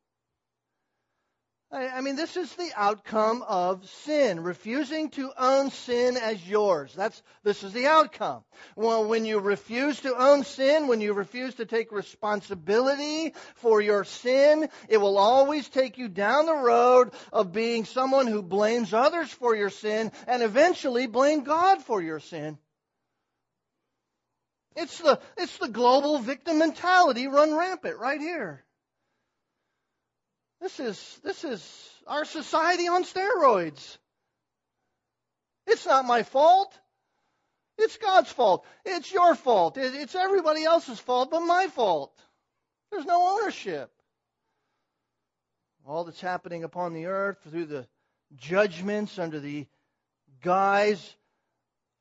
I 1.71 2.01
mean, 2.01 2.15
this 2.15 2.37
is 2.37 2.53
the 2.55 2.71
outcome 2.75 3.43
of 3.47 3.89
sin, 3.89 4.39
refusing 4.39 5.09
to 5.11 5.31
own 5.37 5.71
sin 5.71 6.15
as 6.15 6.47
yours. 6.47 6.93
That's, 6.95 7.21
this 7.43 7.63
is 7.63 7.73
the 7.73 7.87
outcome. 7.87 8.43
Well, 8.75 9.07
when 9.07 9.25
you 9.25 9.39
refuse 9.39 9.99
to 10.01 10.15
own 10.15 10.43
sin, 10.43 10.87
when 10.87 11.01
you 11.01 11.13
refuse 11.13 11.55
to 11.55 11.65
take 11.65 11.91
responsibility 11.91 13.33
for 13.55 13.81
your 13.81 14.03
sin, 14.03 14.69
it 14.87 14.97
will 14.97 15.17
always 15.17 15.67
take 15.67 15.97
you 15.97 16.07
down 16.07 16.45
the 16.45 16.55
road 16.55 17.11
of 17.33 17.51
being 17.51 17.83
someone 17.83 18.27
who 18.27 18.43
blames 18.43 18.93
others 18.93 19.29
for 19.31 19.55
your 19.55 19.71
sin 19.71 20.11
and 20.27 20.43
eventually 20.43 21.07
blame 21.07 21.43
God 21.43 21.81
for 21.81 22.01
your 22.01 22.19
sin. 22.19 22.57
It's 24.75 24.99
the, 24.99 25.19
it's 25.35 25.57
the 25.57 25.69
global 25.69 26.19
victim 26.19 26.59
mentality 26.59 27.27
run 27.27 27.55
rampant 27.55 27.97
right 27.97 28.19
here. 28.19 28.63
This 30.61 30.79
is, 30.79 31.19
this 31.23 31.43
is 31.43 31.89
our 32.07 32.25
society 32.25 32.87
on 32.87 33.03
steroids. 33.03 33.97
It's 35.67 35.85
not 35.85 36.05
my 36.05 36.23
fault. 36.23 36.77
It's 37.77 37.97
God's 37.97 38.31
fault. 38.31 38.65
It's 38.85 39.11
your 39.11 39.35
fault. 39.35 39.77
It's 39.77 40.15
everybody 40.15 40.63
else's 40.63 40.99
fault 40.99 41.31
but 41.31 41.41
my 41.41 41.67
fault. 41.67 42.17
There's 42.91 43.05
no 43.05 43.39
ownership. 43.39 43.91
All 45.85 46.03
that's 46.03 46.21
happening 46.21 46.63
upon 46.63 46.93
the 46.93 47.07
earth 47.07 47.37
through 47.49 47.65
the 47.65 47.87
judgments 48.35 49.19
under 49.19 49.39
the 49.39 49.67
guise 50.41 51.15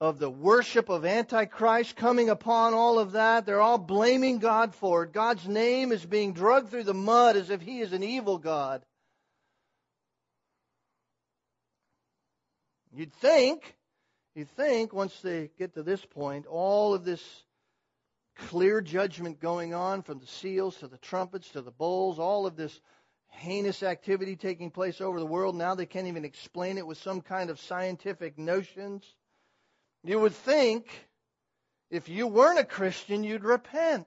of 0.00 0.18
the 0.18 0.30
worship 0.30 0.88
of 0.88 1.04
Antichrist 1.04 1.96
coming 1.96 2.28
upon 2.28 2.74
all 2.74 2.98
of 2.98 3.12
that. 3.12 3.46
They're 3.46 3.60
all 3.60 3.78
blaming 3.78 4.38
God 4.38 4.74
for 4.74 5.04
it. 5.04 5.12
God's 5.12 5.46
name 5.46 5.92
is 5.92 6.04
being 6.04 6.32
dragged 6.32 6.70
through 6.70 6.84
the 6.84 6.94
mud 6.94 7.36
as 7.36 7.50
if 7.50 7.60
he 7.62 7.80
is 7.80 7.92
an 7.92 8.02
evil 8.02 8.38
God. 8.38 8.84
You'd 12.92 13.12
think, 13.14 13.74
you'd 14.34 14.50
think 14.50 14.92
once 14.92 15.18
they 15.20 15.50
get 15.58 15.74
to 15.74 15.82
this 15.82 16.04
point, 16.04 16.46
all 16.46 16.94
of 16.94 17.04
this 17.04 17.22
clear 18.36 18.80
judgment 18.80 19.40
going 19.40 19.74
on 19.74 20.02
from 20.02 20.18
the 20.18 20.26
seals 20.26 20.76
to 20.76 20.88
the 20.88 20.98
trumpets 20.98 21.48
to 21.50 21.62
the 21.62 21.70
bowls, 21.70 22.18
all 22.18 22.46
of 22.46 22.56
this 22.56 22.80
heinous 23.28 23.82
activity 23.82 24.36
taking 24.36 24.70
place 24.70 25.00
over 25.00 25.18
the 25.18 25.26
world. 25.26 25.56
Now 25.56 25.74
they 25.74 25.86
can't 25.86 26.06
even 26.06 26.24
explain 26.24 26.78
it 26.78 26.86
with 26.86 26.98
some 26.98 27.20
kind 27.20 27.50
of 27.50 27.60
scientific 27.60 28.38
notions. 28.38 29.04
You 30.04 30.20
would 30.20 30.34
think 30.34 30.86
if 31.90 32.08
you 32.08 32.26
weren't 32.26 32.58
a 32.58 32.64
Christian, 32.64 33.24
you'd 33.24 33.44
repent. 33.44 34.06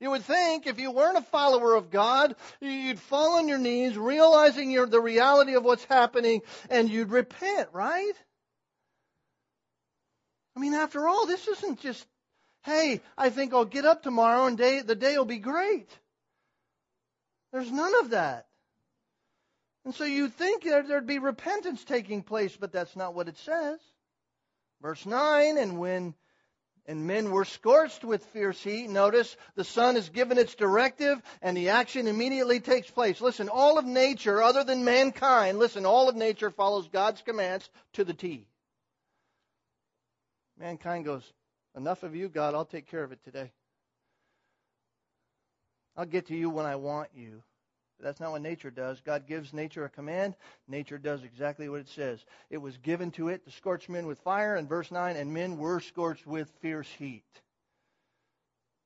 You 0.00 0.10
would 0.10 0.24
think 0.24 0.66
if 0.66 0.78
you 0.78 0.90
weren't 0.90 1.16
a 1.16 1.22
follower 1.22 1.74
of 1.74 1.90
God, 1.90 2.36
you'd 2.60 3.00
fall 3.00 3.38
on 3.38 3.48
your 3.48 3.58
knees, 3.58 3.96
realizing 3.96 4.70
you're 4.70 4.86
the 4.86 5.00
reality 5.00 5.54
of 5.54 5.64
what's 5.64 5.84
happening, 5.84 6.42
and 6.68 6.90
you'd 6.90 7.10
repent, 7.10 7.70
right? 7.72 8.12
I 10.56 10.60
mean, 10.60 10.74
after 10.74 11.08
all, 11.08 11.26
this 11.26 11.48
isn't 11.48 11.80
just, 11.80 12.06
hey, 12.64 13.00
I 13.16 13.30
think 13.30 13.54
I'll 13.54 13.64
get 13.64 13.86
up 13.86 14.02
tomorrow 14.02 14.46
and 14.46 14.58
day, 14.58 14.82
the 14.82 14.94
day 14.94 15.16
will 15.16 15.24
be 15.24 15.38
great. 15.38 15.88
There's 17.52 17.70
none 17.70 17.94
of 18.00 18.10
that. 18.10 18.46
And 19.84 19.94
so 19.94 20.04
you 20.04 20.28
think 20.28 20.64
there'd 20.64 21.06
be 21.06 21.18
repentance 21.18 21.84
taking 21.84 22.22
place, 22.22 22.56
but 22.56 22.72
that's 22.72 22.96
not 22.96 23.14
what 23.14 23.28
it 23.28 23.36
says. 23.38 23.78
Verse 24.80 25.04
9, 25.04 25.58
and 25.58 25.78
when 25.78 26.14
and 26.86 27.06
men 27.06 27.30
were 27.30 27.44
scorched 27.44 28.04
with 28.04 28.24
fierce 28.26 28.62
heat. 28.62 28.88
Notice 28.88 29.36
the 29.54 29.64
sun 29.64 29.96
is 29.96 30.08
given 30.10 30.38
its 30.38 30.54
directive 30.54 31.20
and 31.40 31.56
the 31.56 31.70
action 31.70 32.06
immediately 32.06 32.60
takes 32.60 32.90
place. 32.90 33.20
Listen, 33.20 33.48
all 33.48 33.78
of 33.78 33.86
nature, 33.86 34.42
other 34.42 34.64
than 34.64 34.84
mankind, 34.84 35.58
listen, 35.58 35.86
all 35.86 36.08
of 36.08 36.16
nature 36.16 36.50
follows 36.50 36.88
God's 36.88 37.22
commands 37.22 37.68
to 37.94 38.04
the 38.04 38.14
T. 38.14 38.46
Mankind 40.58 41.04
goes, 41.04 41.24
Enough 41.76 42.04
of 42.04 42.14
you, 42.14 42.28
God, 42.28 42.54
I'll 42.54 42.64
take 42.64 42.88
care 42.88 43.02
of 43.02 43.10
it 43.10 43.24
today. 43.24 43.50
I'll 45.96 46.06
get 46.06 46.28
to 46.28 46.36
you 46.36 46.48
when 46.50 46.66
I 46.66 46.76
want 46.76 47.08
you. 47.16 47.42
That's 48.04 48.20
not 48.20 48.32
what 48.32 48.42
nature 48.42 48.70
does. 48.70 49.00
God 49.00 49.26
gives 49.26 49.54
nature 49.54 49.86
a 49.86 49.88
command. 49.88 50.34
Nature 50.68 50.98
does 50.98 51.24
exactly 51.24 51.70
what 51.70 51.80
it 51.80 51.88
says. 51.88 52.22
It 52.50 52.58
was 52.58 52.76
given 52.76 53.10
to 53.12 53.28
it 53.28 53.46
to 53.46 53.50
scorch 53.52 53.88
men 53.88 54.06
with 54.06 54.18
fire, 54.18 54.56
in 54.56 54.68
verse 54.68 54.90
9, 54.90 55.16
and 55.16 55.32
men 55.32 55.56
were 55.56 55.80
scorched 55.80 56.26
with 56.26 56.52
fierce 56.60 56.88
heat. 56.98 57.24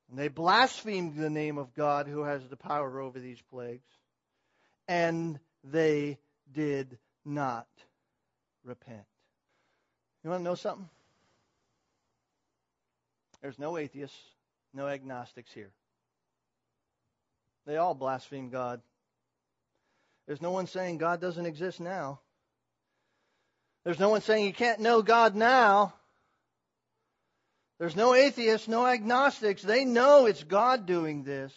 And 0.08 0.16
they 0.16 0.28
blasphemed 0.28 1.16
the 1.16 1.30
name 1.30 1.58
of 1.58 1.74
God 1.74 2.06
who 2.06 2.22
has 2.22 2.46
the 2.48 2.56
power 2.56 3.00
over 3.00 3.18
these 3.18 3.42
plagues. 3.50 3.88
And 4.86 5.40
they 5.64 6.18
did 6.54 6.96
not 7.24 7.66
repent. 8.64 9.04
You 10.22 10.30
want 10.30 10.40
to 10.40 10.44
know 10.44 10.54
something? 10.54 10.88
There's 13.42 13.58
no 13.58 13.78
atheists, 13.78 14.16
no 14.72 14.86
agnostics 14.86 15.52
here. 15.52 15.72
They 17.66 17.76
all 17.78 17.94
blaspheme 17.94 18.50
God. 18.50 18.80
There's 20.28 20.42
no 20.42 20.50
one 20.50 20.66
saying 20.66 20.98
God 20.98 21.22
doesn't 21.22 21.46
exist 21.46 21.80
now. 21.80 22.20
There's 23.84 23.98
no 23.98 24.10
one 24.10 24.20
saying 24.20 24.44
you 24.44 24.52
can't 24.52 24.80
know 24.80 25.00
God 25.00 25.34
now. 25.34 25.94
There's 27.80 27.96
no 27.96 28.12
atheists, 28.12 28.68
no 28.68 28.86
agnostics. 28.86 29.62
They 29.62 29.86
know 29.86 30.26
it's 30.26 30.44
God 30.44 30.84
doing 30.84 31.22
this. 31.22 31.54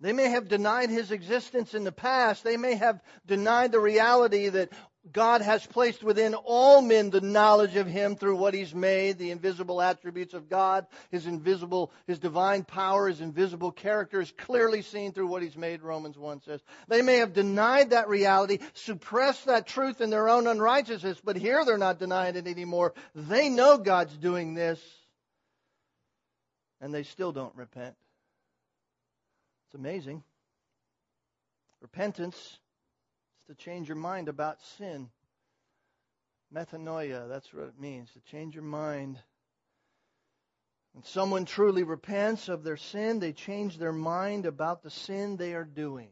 They 0.00 0.14
may 0.14 0.30
have 0.30 0.48
denied 0.48 0.88
his 0.88 1.10
existence 1.10 1.74
in 1.74 1.84
the 1.84 1.92
past. 1.92 2.42
They 2.42 2.56
may 2.56 2.76
have 2.76 3.02
denied 3.26 3.72
the 3.72 3.80
reality 3.80 4.48
that 4.48 4.70
God 5.12 5.42
has 5.42 5.66
placed 5.66 6.02
within 6.02 6.34
all 6.34 6.80
men 6.80 7.10
the 7.10 7.20
knowledge 7.20 7.76
of 7.76 7.86
Him 7.86 8.16
through 8.16 8.36
what 8.36 8.54
He's 8.54 8.74
made, 8.74 9.18
the 9.18 9.32
invisible 9.32 9.82
attributes 9.82 10.32
of 10.32 10.48
God, 10.48 10.86
His 11.10 11.26
invisible, 11.26 11.92
His 12.06 12.18
divine 12.18 12.64
power, 12.64 13.08
His 13.08 13.20
invisible 13.20 13.70
character 13.70 14.20
is 14.20 14.32
clearly 14.32 14.80
seen 14.80 15.12
through 15.12 15.26
what 15.26 15.42
He's 15.42 15.56
made, 15.56 15.82
Romans 15.82 16.16
1 16.16 16.40
says. 16.42 16.62
They 16.88 17.02
may 17.02 17.18
have 17.18 17.34
denied 17.34 17.90
that 17.90 18.08
reality, 18.08 18.60
suppressed 18.72 19.44
that 19.46 19.66
truth 19.66 20.00
in 20.00 20.08
their 20.08 20.28
own 20.28 20.46
unrighteousness, 20.46 21.20
but 21.22 21.36
here 21.36 21.64
they're 21.66 21.76
not 21.76 21.98
denying 21.98 22.36
it 22.36 22.46
anymore. 22.46 22.94
They 23.14 23.50
know 23.50 23.76
God's 23.76 24.16
doing 24.16 24.54
this, 24.54 24.80
and 26.80 26.94
they 26.94 27.02
still 27.02 27.32
don't 27.32 27.54
repent. 27.56 27.94
It's 29.66 29.74
amazing. 29.74 30.22
Repentance 31.82 32.58
to 33.46 33.54
change 33.54 33.88
your 33.88 33.96
mind 33.96 34.28
about 34.28 34.60
sin. 34.78 35.08
Metanoia, 36.54 37.28
that's 37.28 37.52
what 37.52 37.64
it 37.64 37.80
means, 37.80 38.10
to 38.12 38.20
change 38.30 38.54
your 38.54 38.64
mind. 38.64 39.18
When 40.92 41.04
someone 41.04 41.44
truly 41.44 41.82
repents 41.82 42.48
of 42.48 42.62
their 42.62 42.76
sin, 42.76 43.18
they 43.18 43.32
change 43.32 43.78
their 43.78 43.92
mind 43.92 44.46
about 44.46 44.82
the 44.82 44.90
sin 44.90 45.36
they 45.36 45.54
are 45.54 45.64
doing. 45.64 46.10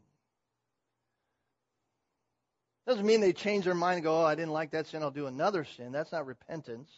Doesn't 2.87 3.07
mean 3.07 3.21
they 3.21 3.33
change 3.33 3.65
their 3.65 3.75
mind 3.75 3.97
and 3.97 4.05
go, 4.05 4.23
oh, 4.23 4.25
I 4.25 4.35
didn't 4.35 4.53
like 4.53 4.73
that 4.73 4.89
sin, 4.89 5.03
I'll 5.03 5.13
do 5.13 5.27
another 5.27 5.65
sin. 5.77 5.93
That's 5.93 6.11
not 6.11 6.27
repentance. 6.27 6.91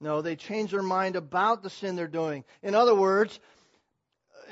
No, 0.00 0.20
they 0.20 0.36
change 0.36 0.72
their 0.72 0.82
mind 0.82 1.16
about 1.16 1.62
the 1.62 1.70
sin 1.70 1.96
they're 1.96 2.06
doing. 2.06 2.44
In 2.62 2.74
other 2.74 2.94
words, 2.94 3.40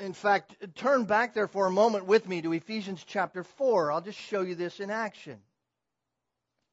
in 0.03 0.13
fact, 0.13 0.55
turn 0.75 1.05
back 1.05 1.33
there 1.33 1.47
for 1.47 1.65
a 1.65 1.71
moment 1.71 2.05
with 2.05 2.27
me 2.27 2.41
to 2.41 2.53
Ephesians 2.53 3.03
chapter 3.07 3.43
4. 3.43 3.91
I'll 3.91 4.01
just 4.01 4.19
show 4.19 4.41
you 4.41 4.55
this 4.55 4.79
in 4.79 4.89
action. 4.89 5.39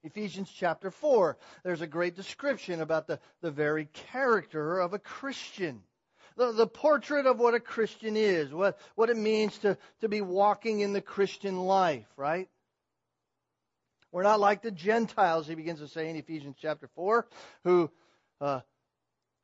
Ephesians 0.02 0.50
chapter 0.54 0.90
4. 0.90 1.36
There's 1.62 1.80
a 1.80 1.86
great 1.86 2.16
description 2.16 2.80
about 2.80 3.06
the, 3.06 3.20
the 3.40 3.50
very 3.50 3.86
character 4.12 4.80
of 4.80 4.94
a 4.94 4.98
Christian. 4.98 5.82
The, 6.36 6.52
the 6.52 6.66
portrait 6.66 7.26
of 7.26 7.38
what 7.38 7.54
a 7.54 7.60
Christian 7.60 8.16
is, 8.16 8.52
what, 8.52 8.78
what 8.94 9.10
it 9.10 9.16
means 9.16 9.56
to, 9.58 9.76
to 10.00 10.08
be 10.08 10.22
walking 10.22 10.80
in 10.80 10.92
the 10.92 11.02
Christian 11.02 11.58
life, 11.58 12.06
right? 12.16 12.48
We're 14.10 14.22
not 14.22 14.40
like 14.40 14.62
the 14.62 14.70
Gentiles, 14.70 15.46
he 15.46 15.54
begins 15.54 15.80
to 15.80 15.88
say 15.88 16.08
in 16.08 16.16
Ephesians 16.16 16.56
chapter 16.60 16.88
4, 16.96 17.28
who 17.64 17.90
uh, 18.40 18.60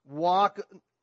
walk 0.06 0.60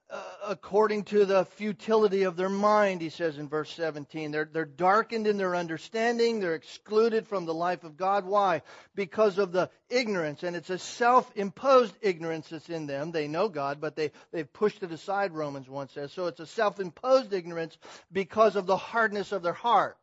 Uh, 0.10 0.22
according 0.50 1.04
to 1.04 1.26
the 1.26 1.46
futility 1.46 2.24
of 2.24 2.36
their 2.36 2.50
mind, 2.50 3.02
he 3.02 3.10
says 3.10 3.38
in 3.38 3.48
verse 3.48 3.74
17. 3.74 4.32
They're, 4.32 4.46
they're 4.52 4.66
darkened 4.66 5.26
in 5.26 5.38
their 5.38 5.56
understanding. 5.56 6.40
They're 6.40 6.56
excluded 6.56 7.28
from 7.28 7.46
the 7.46 7.54
life 7.54 7.84
of 7.84 7.98
God. 7.98 8.26
Why? 8.26 8.62
Because 8.94 9.40
of 9.40 9.52
the 9.52 9.72
ignorance. 9.90 10.44
And 10.44 10.56
it's 10.56 10.70
a 10.70 10.78
self 10.78 11.32
imposed 11.36 11.96
ignorance 12.02 12.50
that's 12.50 12.70
in 12.70 12.86
them. 12.86 13.12
They 13.12 13.28
know 13.28 13.50
God, 13.50 13.82
but 13.82 13.96
they, 13.96 14.12
they've 14.32 14.52
pushed 14.52 14.84
it 14.84 14.92
aside, 14.92 15.32
Romans 15.32 15.70
1 15.70 15.90
says. 15.90 16.12
So 16.12 16.28
it's 16.28 16.40
a 16.42 16.46
self 16.46 16.80
imposed 16.80 17.34
ignorance 17.34 17.78
because 18.12 18.56
of 18.56 18.68
the 18.68 18.78
hardness 18.78 19.32
of 19.32 19.42
their 19.42 19.54
heart. 19.54 19.98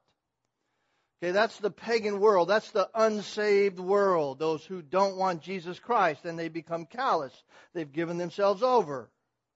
Okay, 1.22 1.32
that's 1.32 1.58
the 1.58 1.70
pagan 1.70 2.18
world. 2.18 2.48
That's 2.48 2.70
the 2.70 2.88
unsaved 2.94 3.78
world. 3.78 4.38
Those 4.38 4.64
who 4.64 4.80
don't 4.80 5.18
want 5.18 5.42
Jesus 5.42 5.78
Christ 5.78 6.24
and 6.24 6.38
they 6.38 6.48
become 6.48 6.86
callous. 6.86 7.32
They've 7.74 7.92
given 7.92 8.16
themselves 8.16 8.62
over. 8.62 9.10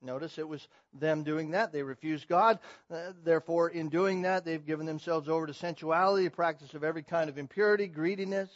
Notice 0.05 0.39
it 0.39 0.49
was 0.49 0.67
them 0.93 1.25
doing 1.25 1.53
that. 1.53 1.73
They 1.73 1.83
refused 1.83 2.29
God. 2.29 2.59
Uh, 2.91 3.13
therefore, 3.25 3.71
in 3.71 3.89
doing 3.89 4.23
that, 4.23 4.45
they've 4.45 4.65
given 4.65 4.87
themselves 4.87 5.29
over 5.29 5.47
to 5.47 5.55
sensuality, 5.55 6.27
a 6.27 6.31
practice 6.31 6.75
of 6.75 6.85
every 6.85 7.03
kind 7.03 7.31
of 7.31 7.39
impurity, 7.39 7.87
greediness, 7.87 8.51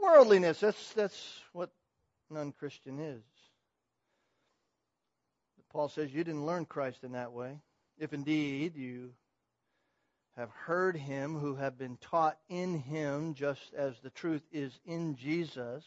worldliness. 0.00 0.60
That's, 0.60 0.92
that's 0.94 1.40
what 1.52 1.70
non 2.30 2.52
Christian 2.52 2.98
is. 2.98 3.22
Paul 5.70 5.88
says 5.88 6.12
you 6.12 6.24
didn't 6.24 6.46
learn 6.46 6.64
Christ 6.64 7.04
in 7.04 7.12
that 7.12 7.32
way. 7.32 7.60
If 7.98 8.14
indeed 8.14 8.76
you 8.76 9.10
have 10.36 10.50
heard 10.50 10.96
him, 10.96 11.38
who 11.38 11.56
have 11.56 11.78
been 11.78 11.98
taught 11.98 12.38
in 12.48 12.78
him, 12.78 13.34
just 13.34 13.74
as 13.76 13.94
the 14.02 14.10
truth 14.10 14.42
is 14.52 14.72
in 14.86 15.16
Jesus 15.16 15.84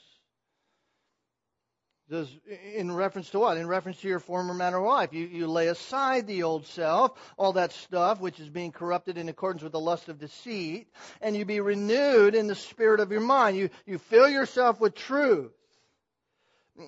does, 2.09 2.27
in 2.75 2.91
reference 2.91 3.29
to 3.29 3.39
what? 3.39 3.57
In 3.57 3.67
reference 3.67 4.01
to 4.01 4.07
your 4.07 4.19
former 4.19 4.53
manner 4.53 4.77
of 4.77 4.85
life. 4.85 5.13
You, 5.13 5.25
you 5.27 5.47
lay 5.47 5.67
aside 5.67 6.25
the 6.25 6.43
old 6.43 6.65
self, 6.65 7.11
all 7.37 7.53
that 7.53 7.71
stuff 7.71 8.19
which 8.19 8.39
is 8.39 8.49
being 8.49 8.71
corrupted 8.71 9.17
in 9.17 9.29
accordance 9.29 9.61
with 9.61 9.73
the 9.73 9.79
lust 9.79 10.09
of 10.09 10.19
deceit, 10.19 10.87
and 11.21 11.35
you 11.35 11.45
be 11.45 11.59
renewed 11.59 12.33
in 12.33 12.47
the 12.47 12.55
spirit 12.55 12.99
of 12.99 13.11
your 13.11 13.21
mind. 13.21 13.57
You, 13.57 13.69
you 13.85 13.99
fill 13.99 14.27
yourself 14.27 14.79
with 14.79 14.95
truth. 14.95 15.51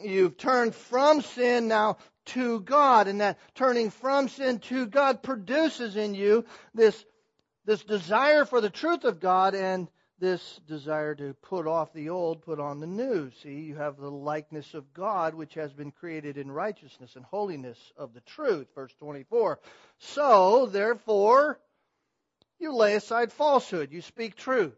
You've 0.04 0.38
turned 0.38 0.74
from 0.74 1.22
sin 1.22 1.68
now 1.68 1.98
to 2.28 2.60
God, 2.62 3.08
and 3.08 3.22
that 3.22 3.38
turning 3.56 3.90
from 3.90 4.28
sin 4.28 4.60
to 4.60 4.86
God 4.88 5.22
produces 5.22 5.96
in 5.98 6.16
you 6.16 6.46
this, 6.74 7.06
this 7.66 7.84
desire 7.84 8.46
for 8.46 8.62
the 8.62 8.70
truth 8.70 9.04
of 9.04 9.20
God 9.20 9.54
and 9.54 9.88
this 10.22 10.62
desire 10.68 11.16
to 11.16 11.34
put 11.42 11.68
off 11.68 11.92
the 11.92 12.10
old, 12.10 12.44
put 12.44 12.60
on 12.60 12.80
the 12.80 12.88
new. 12.88 13.32
See, 13.44 13.60
you 13.60 13.76
have 13.76 13.98
the 13.98 14.10
likeness 14.10 14.74
of 14.74 14.94
God, 14.94 15.34
which 15.34 15.56
has 15.56 15.74
been 15.74 15.92
created 15.92 16.38
in 16.38 16.50
righteousness 16.50 17.18
and 17.18 17.26
holiness 17.26 17.78
of 17.98 18.14
the 18.14 18.22
truth. 18.22 18.68
Verse 18.74 18.94
24. 19.00 19.60
So, 19.98 20.68
therefore, 20.68 21.60
you 22.60 22.74
lay 22.74 22.96
aside 22.96 23.34
falsehood. 23.34 23.92
You 23.92 24.02
speak 24.02 24.36
truth. 24.36 24.78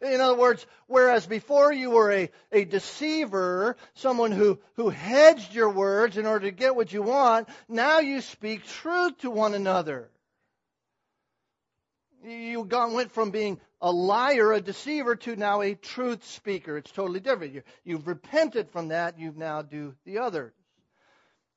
In 0.00 0.20
other 0.20 0.36
words, 0.36 0.64
whereas 0.86 1.26
before 1.26 1.72
you 1.72 1.90
were 1.90 2.10
a, 2.10 2.30
a 2.50 2.64
deceiver, 2.64 3.76
someone 3.94 4.32
who, 4.32 4.58
who 4.74 4.88
hedged 4.90 5.54
your 5.54 5.70
words 5.70 6.16
in 6.16 6.24
order 6.24 6.46
to 6.46 6.52
get 6.52 6.76
what 6.76 6.92
you 6.92 7.02
want, 7.02 7.48
now 7.68 7.98
you 7.98 8.20
speak 8.20 8.64
truth 8.64 9.18
to 9.18 9.30
one 9.30 9.54
another. 9.54 10.08
You 12.24 12.62
went 12.62 13.12
from 13.12 13.30
being 13.30 13.60
a 13.80 13.92
liar, 13.92 14.52
a 14.52 14.60
deceiver, 14.60 15.16
to 15.16 15.36
now 15.36 15.60
a 15.60 15.74
truth 15.74 16.24
speaker. 16.24 16.76
It's 16.76 16.90
totally 16.90 17.20
different. 17.20 17.62
You, 17.84 17.96
have 17.96 18.06
repented 18.06 18.70
from 18.70 18.88
that. 18.88 19.18
You 19.18 19.32
now 19.36 19.62
do 19.62 19.94
the 20.04 20.18
others. 20.18 20.52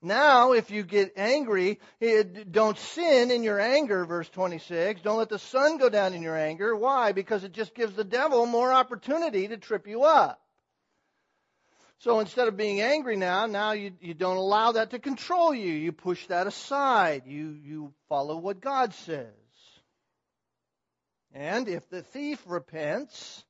Now, 0.04 0.54
if 0.54 0.72
you 0.72 0.84
get 0.84 1.14
angry, 1.16 1.80
eh, 2.02 2.24
don't 2.50 2.78
sin 2.78 3.30
in 3.30 3.44
your 3.44 3.60
anger, 3.60 4.04
verse 4.06 4.28
26. 4.30 5.02
Don't 5.02 5.20
let 5.20 5.30
the 5.30 5.38
sun 5.38 5.78
go 5.78 5.90
down 5.90 6.14
in 6.14 6.24
your 6.24 6.36
anger. 6.36 6.76
Why? 6.76 7.12
Because 7.12 7.44
it 7.44 7.52
just 7.52 7.76
gives 7.76 7.96
the 7.96 8.04
devil 8.04 8.48
more 8.48 8.74
opportunity 8.74 9.48
to 9.48 9.58
trip 9.58 9.88
you 9.88 10.04
up. 10.04 10.42
So 12.00 12.20
instead 12.20 12.48
of 12.48 12.58
being 12.58 12.82
angry 12.82 13.16
now, 13.16 13.46
now 13.46 13.74
you, 13.74 13.92
you 14.02 14.16
don't 14.16 14.38
allow 14.38 14.72
that 14.72 14.90
to 14.90 14.98
control 14.98 15.54
you. 15.54 15.72
You 15.72 15.92
push 15.92 16.26
that 16.28 16.48
aside. 16.48 17.24
You, 17.28 17.56
you 17.64 17.94
follow 18.10 18.38
what 18.38 18.60
God 18.60 18.96
says. 18.96 19.41
And 21.34 21.68
if 21.68 21.90
the 21.90 22.02
thief 22.02 22.42
repents, 22.46 23.44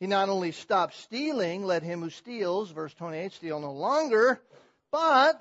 he 0.00 0.06
not 0.06 0.28
only 0.28 0.52
stops 0.52 0.96
stealing, 0.98 1.64
let 1.64 1.82
him 1.82 2.02
who 2.02 2.10
steals, 2.10 2.70
verse 2.70 2.94
28, 2.94 3.32
steal 3.32 3.60
no 3.60 3.72
longer, 3.72 4.40
but 4.90 5.40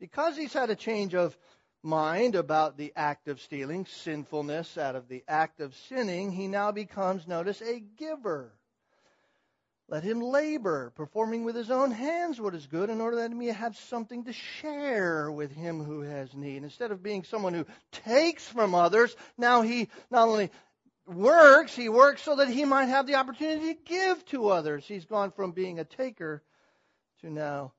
because 0.00 0.36
he's 0.36 0.52
had 0.52 0.70
a 0.70 0.76
change 0.76 1.14
of 1.14 1.36
mind 1.82 2.34
about 2.34 2.76
the 2.76 2.92
act 2.96 3.28
of 3.28 3.40
stealing, 3.40 3.86
sinfulness 3.86 4.76
out 4.78 4.96
of 4.96 5.08
the 5.08 5.22
act 5.28 5.60
of 5.60 5.74
sinning, 5.88 6.32
he 6.32 6.48
now 6.48 6.72
becomes, 6.72 7.28
notice, 7.28 7.60
a 7.60 7.80
giver. 7.80 8.52
Let 9.88 10.02
him 10.02 10.20
labor, 10.20 10.92
performing 10.96 11.44
with 11.44 11.54
his 11.54 11.70
own 11.70 11.90
hands 11.90 12.40
what 12.40 12.54
is 12.54 12.66
good, 12.66 12.88
in 12.88 13.00
order 13.00 13.18
that 13.18 13.30
he 13.30 13.36
may 13.36 13.46
have 13.46 13.76
something 13.76 14.24
to 14.24 14.32
share 14.32 15.30
with 15.30 15.52
him 15.52 15.84
who 15.84 16.00
has 16.00 16.34
need. 16.34 16.62
Instead 16.62 16.90
of 16.90 17.02
being 17.02 17.22
someone 17.22 17.52
who 17.52 17.66
takes 17.92 18.48
from 18.48 18.74
others, 18.74 19.14
now 19.36 19.60
he 19.62 19.88
not 20.10 20.28
only 20.28 20.50
works, 21.06 21.76
he 21.76 21.90
works 21.90 22.22
so 22.22 22.36
that 22.36 22.48
he 22.48 22.64
might 22.64 22.86
have 22.86 23.06
the 23.06 23.16
opportunity 23.16 23.74
to 23.74 23.80
give 23.84 24.24
to 24.26 24.48
others. 24.48 24.86
He's 24.86 25.04
gone 25.04 25.30
from 25.32 25.52
being 25.52 25.78
a 25.78 25.84
taker 25.84 26.42
to 27.20 27.30
now 27.30 27.72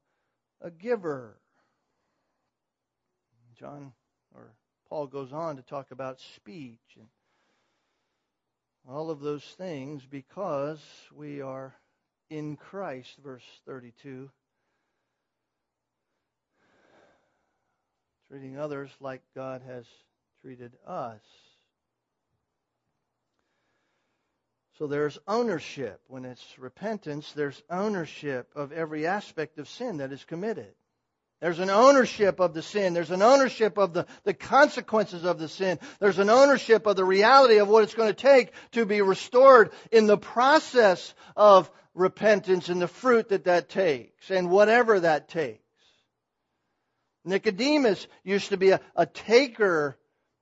a 0.61 0.69
giver. 0.69 1.39
John 3.59 3.93
or 4.35 4.53
Paul 4.89 5.07
goes 5.07 5.33
on 5.33 5.55
to 5.55 5.63
talk 5.63 5.89
about 5.89 6.19
speech 6.35 6.97
and 6.97 7.07
all 8.87 9.09
of 9.09 9.21
those 9.21 9.43
things 9.57 10.05
because 10.05 10.79
we 11.11 11.41
are 11.41 11.73
in 12.29 12.55
Christ, 12.57 13.15
verse 13.23 13.43
32. 13.65 14.29
Treating 18.29 18.57
others 18.57 18.89
like 18.99 19.21
God 19.35 19.61
has 19.65 19.85
treated 20.41 20.73
us. 20.85 21.21
So 24.77 24.87
there's 24.87 25.17
ownership. 25.27 26.01
When 26.07 26.25
it's 26.25 26.43
repentance, 26.59 27.31
there's 27.33 27.61
ownership 27.69 28.51
of 28.55 28.71
every 28.71 29.07
aspect 29.07 29.57
of 29.57 29.69
sin 29.69 29.97
that 29.97 30.11
is 30.11 30.23
committed. 30.25 30.73
There's 31.41 31.59
an 31.59 31.69
ownership 31.69 32.39
of 32.39 32.53
the 32.53 32.61
sin. 32.61 32.93
There's 32.93 33.11
an 33.11 33.21
ownership 33.21 33.77
of 33.77 33.93
the, 33.93 34.05
the 34.23 34.33
consequences 34.33 35.25
of 35.25 35.37
the 35.37 35.47
sin. 35.47 35.79
There's 35.99 36.17
an 36.17 36.29
ownership 36.29 36.87
of 36.87 36.95
the 36.95 37.05
reality 37.05 37.57
of 37.57 37.67
what 37.67 37.83
it's 37.83 37.93
going 37.93 38.13
to 38.13 38.13
take 38.13 38.51
to 38.71 38.85
be 38.85 39.01
restored 39.01 39.71
in 39.91 40.07
the 40.07 40.17
process 40.17 41.13
of 41.35 41.69
repentance 41.95 42.69
and 42.69 42.81
the 42.81 42.87
fruit 42.87 43.29
that 43.29 43.45
that 43.45 43.69
takes 43.69 44.29
and 44.29 44.51
whatever 44.51 44.99
that 44.99 45.29
takes. 45.29 45.61
Nicodemus 47.23 48.05
used 48.23 48.49
to 48.49 48.57
be 48.57 48.69
a, 48.69 48.79
a 48.95 49.07
taker, 49.07 49.97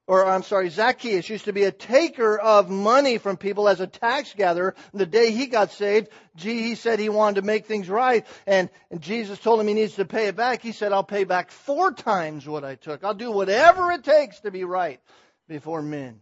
or 0.06 0.26
I'm 0.26 0.44
sorry, 0.44 0.70
Zacchaeus 0.70 1.30
used 1.30 1.46
to 1.46 1.54
be 1.54 1.64
a 1.64 1.72
taker 1.72 2.38
of 2.38 2.70
money 2.70 3.20
from 3.20 3.38
people 3.38 3.70
as 3.70 3.80
a 3.80 3.88
tax 3.88 4.34
gatherer. 4.36 4.76
The 4.94 5.06
day 5.06 5.32
he 5.32 5.48
got 5.48 5.72
saved, 5.72 6.10
gee, 6.36 6.64
he 6.64 6.76
said 6.76 7.00
he 7.00 7.08
wanted 7.08 7.40
to 7.40 7.48
make 7.48 7.68
things 7.68 7.88
right, 7.88 8.28
and, 8.46 8.70
and 8.92 9.00
Jesus 9.00 9.40
told 9.40 9.62
him 9.62 9.68
he 9.68 9.74
needs 9.74 9.96
to 9.96 10.06
pay 10.06 10.28
it 10.28 10.36
back. 10.36 10.62
He 10.62 10.74
said, 10.74 10.92
I'll 10.92 11.06
pay 11.06 11.24
back 11.24 11.52
four 11.52 11.94
times 11.94 12.46
what 12.46 12.66
I 12.66 12.76
took. 12.76 13.06
I'll 13.06 13.14
do 13.14 13.32
whatever 13.32 13.92
it 13.92 14.04
takes 14.04 14.42
to 14.42 14.52
be 14.52 14.66
right 14.66 15.00
before 15.48 15.82
men 15.82 16.20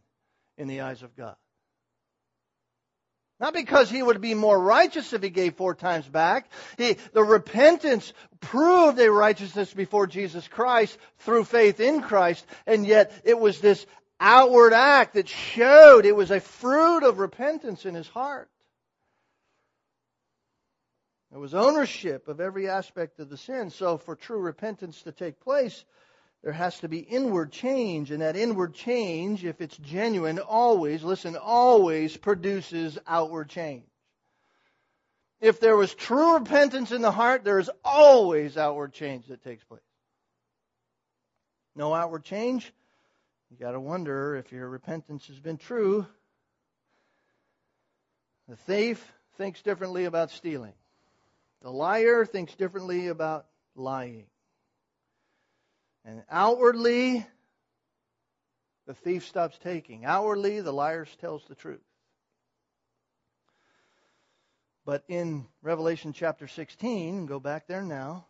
in 0.60 0.68
the 0.68 0.82
eyes 0.82 1.02
of 1.02 1.16
God. 1.16 1.36
Not 3.42 3.56
because 3.56 3.90
he 3.90 4.04
would 4.04 4.22
be 4.22 4.36
more 4.36 4.58
righteous 4.58 5.14
if 5.14 5.24
he 5.24 5.32
gave 5.32 5.56
four 5.56 5.74
times 5.74 6.08
back. 6.08 6.48
He, 6.78 6.98
the 7.12 7.24
repentance 7.24 8.14
proved 8.40 9.00
a 9.00 9.12
righteousness 9.12 9.74
before 9.74 10.06
Jesus 10.06 10.48
Christ 10.48 10.96
through 11.20 11.46
faith 11.46 11.80
in 11.80 12.04
Christ, 12.04 12.46
and 12.68 12.86
yet 12.86 13.12
it 13.26 13.40
was 13.40 13.60
this 13.60 13.88
outward 14.20 14.74
act 14.74 15.16
that 15.16 15.28
showed 15.28 16.06
it 16.06 16.16
was 16.16 16.30
a 16.30 16.40
fruit 16.40 17.04
of 17.04 17.18
repentance 17.18 17.88
in 17.88 17.96
his 17.96 18.08
heart. 18.08 18.48
There 21.32 21.40
was 21.40 21.56
ownership 21.56 22.28
of 22.28 22.40
every 22.40 22.70
aspect 22.70 23.20
of 23.20 23.30
the 23.30 23.38
sin. 23.38 23.72
So 23.72 23.98
for 23.98 24.16
true 24.16 24.40
repentance 24.40 25.02
to 25.04 25.12
take 25.12 25.40
place, 25.40 25.84
there 26.44 26.54
has 26.54 26.80
to 26.80 26.88
be 26.88 27.00
inward 27.00 27.52
change, 27.52 28.10
and 28.10 28.22
that 28.22 28.36
inward 28.36 28.74
change, 28.74 29.46
if 29.46 29.62
it's 29.62 29.78
genuine, 29.78 30.40
always, 30.40 31.04
listen, 31.04 31.36
always 31.36 32.18
produces 32.18 32.98
outward 33.06 33.50
change. 33.50 33.86
If 35.40 35.60
there 35.60 35.78
was 35.78 35.94
true 35.94 36.36
repentance 36.36 36.92
in 36.92 37.02
the 37.02 37.12
heart, 37.12 37.44
there 37.44 37.60
is 37.60 37.70
always 37.84 38.58
outward 38.58 38.94
change 38.94 39.28
that 39.28 39.44
takes 39.44 39.64
place. 39.64 39.82
No 41.76 41.94
outward 41.94 42.24
change, 42.24 42.74
you 43.52 43.58
got 43.58 43.72
to 43.72 43.80
wonder 43.80 44.36
if 44.36 44.52
your 44.52 44.68
repentance 44.68 45.28
has 45.28 45.40
been 45.40 45.58
true. 45.58 46.06
The 48.48 48.56
thief 48.56 49.12
thinks 49.38 49.62
differently 49.62 50.06
about 50.06 50.32
stealing. 50.32 50.74
The 51.62 51.70
liar 51.70 52.26
thinks 52.26 52.56
differently 52.56 53.08
about 53.08 53.46
lying. 53.76 54.26
And 56.04 56.24
outwardly, 56.30 57.26
the 58.88 58.94
thief 58.94 59.28
stops 59.28 59.58
taking. 59.60 60.06
Outwardly, 60.06 60.62
the 60.62 60.74
liar 60.74 61.06
tells 61.20 61.46
the 61.46 61.56
truth. 61.56 61.80
But 64.84 65.04
in 65.08 65.46
Revelation 65.62 66.12
chapter 66.12 66.48
16, 66.48 67.28
go 67.28 67.40
back 67.40 67.68
there 67.68 67.84
now. 67.84 68.26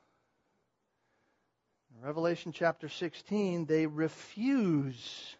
In 1.95 2.05
Revelation 2.05 2.51
chapter 2.51 2.89
16, 2.89 3.65
they 3.65 3.87
refuse 3.87 5.35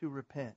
to 0.00 0.08
repent. 0.08 0.56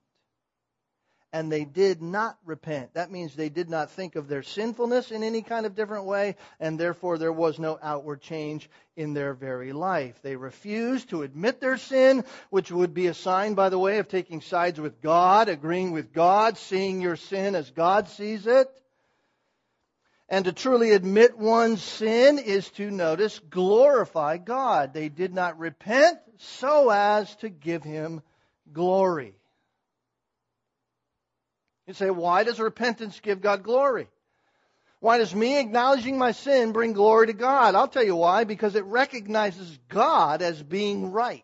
And 1.31 1.51
they 1.51 1.63
did 1.63 2.01
not 2.01 2.37
repent. 2.43 2.95
That 2.95 3.11
means 3.11 3.35
they 3.35 3.49
did 3.49 3.69
not 3.69 3.91
think 3.91 4.15
of 4.15 4.27
their 4.27 4.41
sinfulness 4.41 5.11
in 5.11 5.21
any 5.21 5.43
kind 5.43 5.67
of 5.67 5.75
different 5.75 6.05
way, 6.05 6.35
and 6.59 6.79
therefore 6.79 7.19
there 7.19 7.31
was 7.31 7.59
no 7.59 7.77
outward 7.83 8.21
change 8.21 8.67
in 8.95 9.13
their 9.13 9.35
very 9.35 9.71
life. 9.71 10.19
They 10.23 10.35
refused 10.35 11.09
to 11.09 11.21
admit 11.21 11.61
their 11.61 11.77
sin, 11.77 12.25
which 12.49 12.71
would 12.71 12.95
be 12.95 13.07
a 13.07 13.13
sign, 13.13 13.53
by 13.53 13.69
the 13.69 13.77
way, 13.77 13.99
of 13.99 14.07
taking 14.07 14.41
sides 14.41 14.79
with 14.79 15.01
God, 15.01 15.49
agreeing 15.49 15.91
with 15.91 16.13
God, 16.13 16.57
seeing 16.57 16.99
your 16.99 17.15
sin 17.15 17.53
as 17.53 17.69
God 17.69 18.07
sees 18.09 18.47
it. 18.47 18.67
And 20.29 20.45
to 20.45 20.51
truly 20.51 20.91
admit 20.91 21.37
one's 21.37 21.81
sin 21.81 22.37
is 22.39 22.69
to 22.71 22.91
notice 22.91 23.39
glorify 23.49 24.37
God. 24.37 24.93
They 24.93 25.09
did 25.09 25.33
not 25.33 25.57
repent 25.57 26.19
so 26.37 26.89
as 26.89 27.35
to 27.37 27.49
give 27.49 27.83
him 27.83 28.21
glory. 28.71 29.38
You 31.89 31.95
say, 31.95 32.11
why 32.11 32.43
does 32.43 32.59
repentance 32.59 33.19
give 33.19 33.41
God 33.41 33.63
glory? 33.63 34.09
Why 34.99 35.17
does 35.17 35.33
me 35.33 35.59
acknowledging 35.59 36.19
my 36.19 36.33
sin 36.33 36.71
bring 36.71 36.93
glory 36.93 37.25
to 37.25 37.33
God? 37.33 37.73
I'll 37.73 37.87
tell 37.87 38.03
you 38.03 38.15
why. 38.15 38.43
Because 38.43 38.75
it 38.75 38.83
recognizes 38.83 39.79
God 39.87 40.43
as 40.43 40.61
being 40.61 41.11
right. 41.11 41.43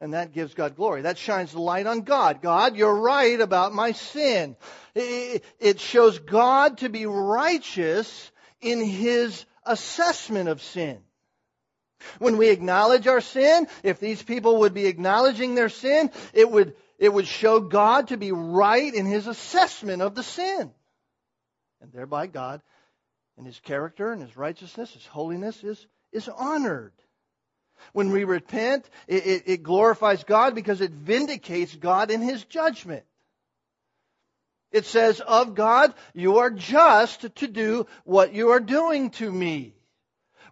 And 0.00 0.14
that 0.14 0.32
gives 0.32 0.54
God 0.54 0.76
glory. 0.76 1.02
That 1.02 1.18
shines 1.18 1.50
the 1.50 1.60
light 1.60 1.88
on 1.88 2.02
God. 2.02 2.40
God, 2.40 2.76
you're 2.76 2.94
right 2.94 3.40
about 3.40 3.74
my 3.74 3.90
sin. 3.90 4.54
It 4.94 5.80
shows 5.80 6.20
God 6.20 6.78
to 6.78 6.88
be 6.88 7.04
righteous 7.04 8.30
in 8.60 8.80
his 8.80 9.44
assessment 9.66 10.48
of 10.48 10.62
sin. 10.62 11.00
When 12.20 12.36
we 12.36 12.50
acknowledge 12.50 13.08
our 13.08 13.20
sin, 13.20 13.66
if 13.82 13.98
these 13.98 14.22
people 14.22 14.58
would 14.58 14.72
be 14.72 14.86
acknowledging 14.86 15.56
their 15.56 15.68
sin, 15.68 16.12
it 16.32 16.48
would, 16.48 16.76
it 16.98 17.12
would 17.12 17.26
show 17.26 17.60
God 17.60 18.08
to 18.08 18.16
be 18.16 18.32
right 18.32 18.92
in 18.92 19.06
his 19.06 19.26
assessment 19.26 20.02
of 20.02 20.14
the 20.14 20.22
sin. 20.22 20.72
And 21.80 21.92
thereby 21.92 22.26
God 22.26 22.60
and 23.36 23.46
his 23.46 23.58
character 23.60 24.12
and 24.12 24.20
his 24.20 24.36
righteousness, 24.36 24.92
his 24.92 25.06
holiness 25.06 25.62
is, 25.62 25.86
is 26.12 26.28
honored. 26.28 26.92
When 27.92 28.10
we 28.10 28.24
repent, 28.24 28.88
it, 29.06 29.26
it, 29.26 29.42
it 29.46 29.62
glorifies 29.62 30.24
God 30.24 30.54
because 30.54 30.80
it 30.80 30.90
vindicates 30.90 31.74
God 31.74 32.10
in 32.10 32.20
His 32.20 32.44
judgment. 32.44 33.04
It 34.70 34.84
says 34.84 35.20
of 35.20 35.54
God, 35.54 35.94
you 36.12 36.38
are 36.38 36.50
just 36.50 37.34
to 37.36 37.48
do 37.48 37.86
what 38.04 38.34
you 38.34 38.50
are 38.50 38.60
doing 38.60 39.10
to 39.12 39.30
me. 39.30 39.74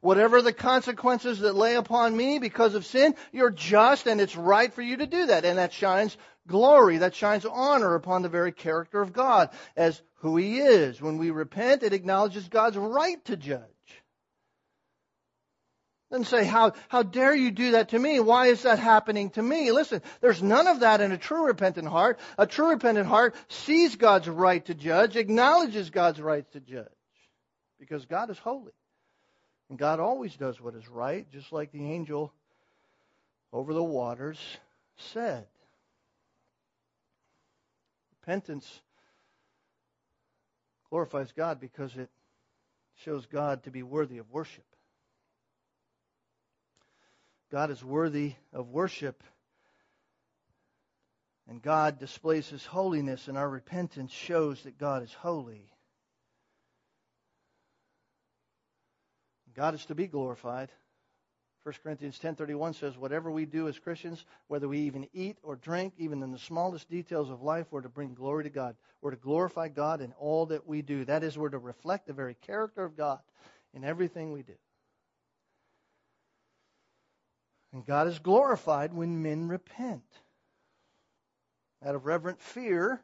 Whatever 0.01 0.41
the 0.41 0.53
consequences 0.53 1.41
that 1.41 1.55
lay 1.55 1.75
upon 1.75 2.17
me 2.17 2.39
because 2.39 2.75
of 2.75 2.87
sin, 2.87 3.15
you're 3.33 3.51
just 3.51 4.07
and 4.07 4.21
it's 4.21 4.37
right 4.37 4.73
for 4.73 4.83
you 4.83 4.99
to 4.99 5.07
do 5.07 5.27
that. 5.27 5.45
And 5.45 5.59
that 5.59 5.73
shines 5.73 6.17
glory, 6.47 6.99
that 6.99 7.15
shines 7.15 7.45
honor 7.45 7.95
upon 7.95 8.23
the 8.23 8.29
very 8.29 8.53
character 8.53 9.01
of 9.01 9.13
God 9.13 9.51
as 9.77 10.01
who 10.17 10.37
He 10.37 10.59
is. 10.59 11.01
When 11.01 11.19
we 11.19 11.31
repent, 11.31 11.83
it 11.83 11.93
acknowledges 11.93 12.49
God's 12.49 12.77
right 12.77 13.23
to 13.27 13.37
judge. 13.37 13.63
And 16.11 16.25
say, 16.25 16.45
how, 16.45 16.73
how 16.89 17.03
dare 17.03 17.35
you 17.35 17.51
do 17.51 17.73
that 17.73 17.89
to 17.89 17.99
me? 17.99 18.21
Why 18.21 18.47
is 18.47 18.63
that 18.63 18.79
happening 18.79 19.31
to 19.31 19.43
me? 19.43 19.73
Listen, 19.73 20.03
there's 20.21 20.41
none 20.41 20.69
of 20.69 20.81
that 20.81 21.01
in 21.01 21.11
a 21.11 21.19
true 21.19 21.47
repentant 21.47 21.89
heart. 21.89 22.21
A 22.39 22.47
true 22.47 22.71
repentant 22.71 23.09
heart 23.09 23.35
sees 23.49 23.97
God's 23.97 24.29
right 24.29 24.65
to 24.67 24.75
judge, 24.75 25.17
acknowledges 25.17 25.91
God's 25.91 26.21
right 26.21 26.51
to 26.53 26.61
judge. 26.61 26.87
Because 27.81 28.07
God 28.07 28.31
is 28.31 28.39
holy. 28.39 28.73
And 29.69 29.79
God 29.79 29.99
always 29.99 30.37
does 30.37 30.61
what 30.61 30.77
is 30.77 30.89
right, 30.89 31.29
just 31.33 31.53
like 31.53 31.73
the 31.73 31.85
angel 31.93 32.33
over 33.53 33.75
the 33.75 33.83
waters 33.83 34.39
said. 35.13 35.47
Repentance 38.27 38.81
glorifies 40.91 41.31
God 41.31 41.61
because 41.61 41.97
it 41.97 42.11
shows 43.05 43.25
God 43.27 43.63
to 43.65 43.71
be 43.71 43.85
worthy 43.85 44.19
of 44.19 44.33
worship. 44.33 44.65
God 47.53 47.71
is 47.71 47.85
worthy 47.85 48.35
of 48.53 48.71
worship. 48.71 49.23
And 51.49 51.63
God 51.63 52.01
displays 52.01 52.49
His 52.49 52.67
holiness, 52.67 53.29
and 53.29 53.39
our 53.39 53.49
repentance 53.49 54.11
shows 54.11 54.61
that 54.65 54.77
God 54.77 55.05
is 55.05 55.13
holy. 55.13 55.71
God 59.55 59.75
is 59.75 59.85
to 59.85 59.95
be 59.95 60.09
glorified. 60.09 60.71
1 61.67 61.75
Corinthians 61.83 62.17
10:31 62.21 62.73
says 62.75 62.97
whatever 62.97 63.29
we 63.29 63.45
do 63.45 63.67
as 63.67 63.77
Christians, 63.77 64.25
whether 64.47 64.69
we 64.69 64.79
even 64.79 65.09
eat 65.13 65.37
or 65.43 65.57
drink, 65.57 65.95
even 65.99 66.23
in 66.23 66.31
the 66.31 66.39
smallest 66.39 66.89
details 66.89 67.29
of 67.29 67.43
life, 67.43 67.67
we're 67.73 67.81
to 67.81 67.89
bring 67.89 68.15
glory 68.15 68.45
to 68.45 68.51
God. 68.51 68.77
We're 69.01 69.11
to 69.11 69.17
glorify 69.17 69.67
God 69.67 70.01
in 70.01 70.13
all 70.13 70.47
that 70.47 70.65
we 70.65 70.81
do. 70.81 71.05
That 71.05 71.25
is 71.25 71.37
we're 71.37 71.49
to 71.49 71.59
reflect 71.59 72.07
the 72.07 72.13
very 72.13 72.35
character 72.35 72.85
of 72.85 72.97
God 72.97 73.19
in 73.75 73.83
everything 73.83 74.31
we 74.31 74.45
do. 74.45 74.55
And 77.73 77.85
God 77.85 78.07
is 78.07 78.21
glorified 78.21 78.95
when 78.95 79.21
men 79.21 79.49
repent. 79.49 80.05
Out 81.85 81.97
of 81.97 82.07
reverent 82.07 82.41
fear, 82.41 83.03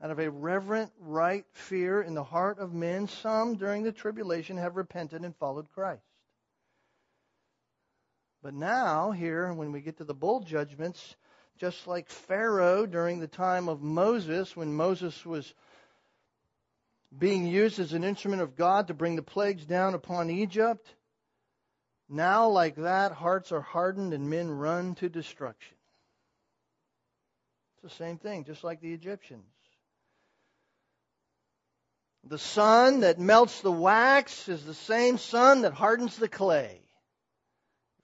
out 0.00 0.12
of 0.12 0.20
a 0.20 0.30
reverent, 0.30 0.92
right 1.00 1.44
fear 1.50 2.02
in 2.02 2.14
the 2.14 2.22
heart 2.22 2.60
of 2.60 2.72
men, 2.72 3.08
some 3.08 3.56
during 3.56 3.82
the 3.82 3.90
tribulation 3.90 4.58
have 4.58 4.76
repented 4.76 5.24
and 5.24 5.34
followed 5.34 5.68
Christ. 5.74 6.11
But 8.42 8.54
now, 8.54 9.12
here, 9.12 9.52
when 9.52 9.70
we 9.70 9.80
get 9.80 9.98
to 9.98 10.04
the 10.04 10.14
bowl 10.14 10.40
judgments, 10.40 11.16
just 11.58 11.86
like 11.86 12.08
Pharaoh 12.08 12.86
during 12.86 13.20
the 13.20 13.28
time 13.28 13.68
of 13.68 13.82
Moses, 13.82 14.56
when 14.56 14.74
Moses 14.74 15.24
was 15.24 15.54
being 17.16 17.46
used 17.46 17.78
as 17.78 17.92
an 17.92 18.02
instrument 18.02 18.42
of 18.42 18.56
God 18.56 18.88
to 18.88 18.94
bring 18.94 19.14
the 19.16 19.22
plagues 19.22 19.64
down 19.64 19.94
upon 19.94 20.28
Egypt, 20.28 20.92
now, 22.08 22.48
like 22.48 22.76
that, 22.76 23.12
hearts 23.12 23.52
are 23.52 23.62
hardened 23.62 24.12
and 24.12 24.28
men 24.28 24.50
run 24.50 24.96
to 24.96 25.08
destruction. 25.08 25.76
It's 27.74 27.94
the 27.94 28.04
same 28.04 28.18
thing, 28.18 28.44
just 28.44 28.64
like 28.64 28.80
the 28.80 28.92
Egyptians. 28.92 29.46
The 32.24 32.38
sun 32.38 33.00
that 33.00 33.18
melts 33.18 33.62
the 33.62 33.72
wax 33.72 34.48
is 34.48 34.64
the 34.64 34.74
same 34.74 35.16
sun 35.16 35.62
that 35.62 35.72
hardens 35.72 36.16
the 36.16 36.28
clay. 36.28 36.82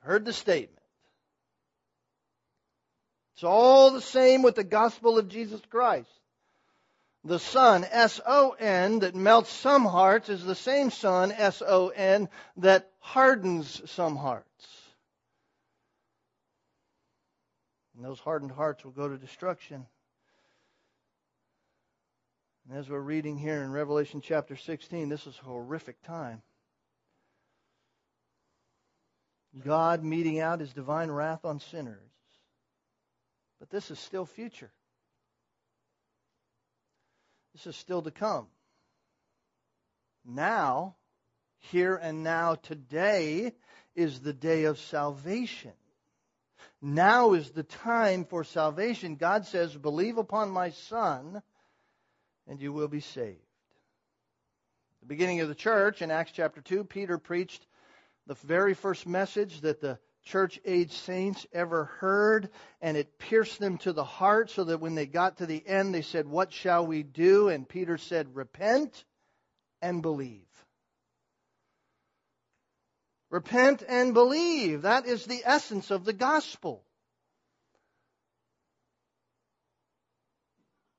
Heard 0.01 0.25
the 0.25 0.33
statement. 0.33 0.79
It's 3.35 3.45
all 3.45 3.93
the 3.93 4.01
same 4.01 4.43
with 4.43 4.57
the 4.57 4.65
gospel 4.65 5.19
of 5.19 5.29
Jesus 5.29 5.61
Christ. 5.71 6.11
The 7.25 7.39
sun, 7.39 7.85
S-O-N, 7.91 9.01
that 9.01 9.15
melts 9.15 9.51
some 9.51 9.85
hearts 9.85 10.29
is 10.29 10.45
the 10.45 10.55
same 10.55 10.91
sun, 10.91 11.33
S-O-N, 11.33 12.29
that 12.59 12.91
hardens 13.01 13.83
some 13.91 14.17
hearts. 14.17 14.47
And 17.95 18.05
those 18.05 18.21
hardened 18.21 18.53
hearts 18.53 18.85
will 18.85 18.93
go 18.93 19.09
to 19.09 19.17
destruction. 19.17 19.87
And 22.69 22.79
as 22.79 22.89
we're 22.89 23.01
reading 23.01 23.37
here 23.37 23.63
in 23.63 23.73
Revelation 23.73 24.21
chapter 24.21 24.57
16, 24.57 25.09
this 25.09 25.27
is 25.27 25.39
a 25.41 25.45
horrific 25.45 26.03
time. 26.03 26.43
God 29.65 30.05
meting 30.05 30.41
out 30.41 30.61
his 30.61 30.73
divine 30.73 31.11
wrath 31.11 31.45
on 31.45 31.61
sinners. 31.61 32.01
But 33.59 33.71
this 33.71 33.91
is 33.91 33.99
still 33.99 34.25
future. 34.25 34.71
This 37.55 37.67
is 37.67 37.77
still 37.77 38.03
to 38.03 38.11
come. 38.11 38.47
Now, 40.25 40.97
here 41.59 41.97
and 41.97 42.23
now, 42.23 42.55
today 42.55 43.53
is 43.97 44.21
the 44.21 44.33
day 44.33 44.65
of 44.65 44.79
salvation. 44.79 45.73
Now 46.81 47.33
is 47.33 47.51
the 47.51 47.65
time 47.65 48.25
for 48.25 48.45
salvation. 48.45 49.17
God 49.17 49.47
says, 49.47 49.77
Believe 49.77 50.19
upon 50.19 50.51
my 50.51 50.71
Son, 50.71 51.43
and 52.47 52.61
you 52.61 52.73
will 52.73 52.89
be 52.89 53.01
saved. 53.01 53.41
The 55.01 55.07
beginning 55.07 55.41
of 55.41 55.49
the 55.49 55.55
church 55.55 56.03
in 56.03 56.11
Acts 56.11 56.33
chapter 56.33 56.61
2, 56.61 56.85
Peter 56.85 57.19
preached 57.19 57.67
the 58.29 58.35
very 58.35 58.75
first 58.75 59.07
message 59.07 59.63
that 59.63 59.81
the 59.81 59.99
church 60.23 60.61
age 60.67 60.93
saints 60.93 61.47
ever 61.51 61.85
heard, 61.85 62.51
and 62.83 62.97
it 62.97 63.19
pierced 63.19 63.59
them 63.59 63.79
to 63.79 63.93
the 63.95 64.05
heart 64.05 64.51
so 64.51 64.65
that 64.65 64.81
when 64.81 64.95
they 64.95 65.07
got 65.07 65.39
to 65.39 65.47
the 65.47 65.67
end, 65.67 65.95
they 65.95 66.03
said, 66.03 66.29
What 66.29 66.53
shall 66.53 66.87
we 66.87 67.03
do? 67.03 67.49
And 67.49 67.67
Peter 67.67 67.97
said, 67.97 68.37
Repent 68.37 69.05
and 69.81 70.03
believe. 70.03 70.43
Repent 73.31 73.83
and 73.89 74.13
believe. 74.13 74.83
That 74.83 75.07
is 75.07 75.25
the 75.25 75.43
essence 75.45 75.91
of 75.91 76.05
the 76.05 76.13
gospel. 76.13 76.85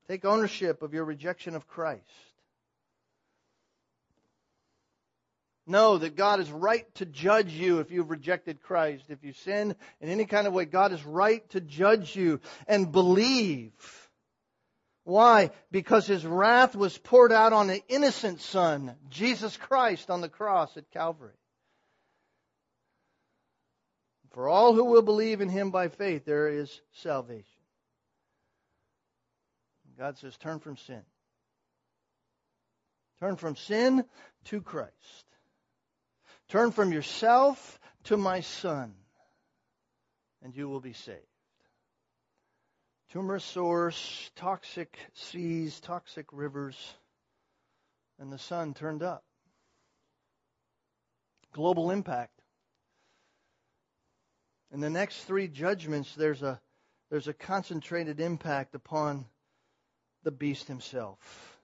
Take 0.08 0.26
ownership 0.26 0.82
of 0.82 0.96
your 0.96 1.06
rejection 1.06 1.56
of 1.56 1.68
Christ. 1.68 2.02
Know 5.70 6.00
that 6.00 6.16
God 6.16 6.40
is 6.40 6.50
right 6.50 6.84
to 6.96 7.06
judge 7.06 7.54
you 7.54 7.78
if 7.78 7.92
you've 7.92 8.10
rejected 8.10 8.60
Christ. 8.60 9.04
If 9.10 9.24
you 9.24 9.34
sin 9.34 9.76
in 10.02 10.10
any 10.10 10.26
kind 10.26 10.48
of 10.48 10.54
way, 10.54 10.66
God 10.66 10.92
is 10.94 11.06
right 11.06 11.48
to 11.52 11.62
judge 11.62 12.16
you 12.16 12.40
and 12.68 12.92
believe. 12.92 13.72
Why? 15.04 15.52
Because 15.70 16.08
his 16.08 16.26
wrath 16.26 16.76
was 16.76 16.98
poured 16.98 17.32
out 17.32 17.54
on 17.54 17.68
the 17.68 17.84
innocent 17.88 18.42
son, 18.42 18.96
Jesus 19.12 19.58
Christ, 19.58 20.10
on 20.10 20.22
the 20.22 20.28
cross 20.28 20.76
at 20.76 20.90
Calvary. 20.90 21.38
For 24.32 24.50
all 24.50 24.74
who 24.74 24.86
will 24.86 25.04
believe 25.04 25.40
in 25.40 25.50
him 25.50 25.70
by 25.70 25.90
faith, 25.90 26.26
there 26.26 26.48
is 26.48 26.82
salvation. 26.94 27.46
God 30.00 30.18
says, 30.18 30.36
turn 30.38 30.58
from 30.58 30.78
sin. 30.78 31.02
Turn 33.20 33.36
from 33.36 33.56
sin 33.56 34.04
to 34.46 34.62
Christ. 34.62 35.29
Turn 36.50 36.72
from 36.72 36.92
yourself 36.92 37.80
to 38.06 38.18
my 38.18 38.42
Son, 38.42 38.96
and 40.42 40.56
you 40.56 40.68
will 40.68 40.80
be 40.80 40.94
saved. 40.94 41.20
Tumor 43.12 43.40
source, 43.40 44.32
toxic 44.36 44.98
seas, 45.14 45.80
toxic 45.80 46.26
rivers, 46.32 46.76
and 48.20 48.32
the 48.32 48.38
sun 48.38 48.74
turned 48.74 49.04
up. 49.04 49.24
Global 51.54 51.92
impact. 51.92 52.42
In 54.72 54.80
the 54.80 54.90
next 54.90 55.24
three 55.24 55.48
judgments, 55.48 56.14
there's 56.16 56.42
a, 56.42 56.60
there's 57.12 57.28
a 57.28 57.34
concentrated 57.34 58.20
impact 58.20 58.74
upon 58.74 59.26
the 60.24 60.32
beast 60.32 60.68
himself. 60.68 61.60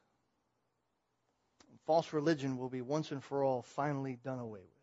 False 1.85 2.13
religion 2.13 2.57
will 2.57 2.69
be 2.69 2.81
once 2.81 3.11
and 3.11 3.23
for 3.23 3.43
all 3.43 3.61
finally 3.61 4.17
done 4.23 4.39
away 4.39 4.61
with. 4.61 4.74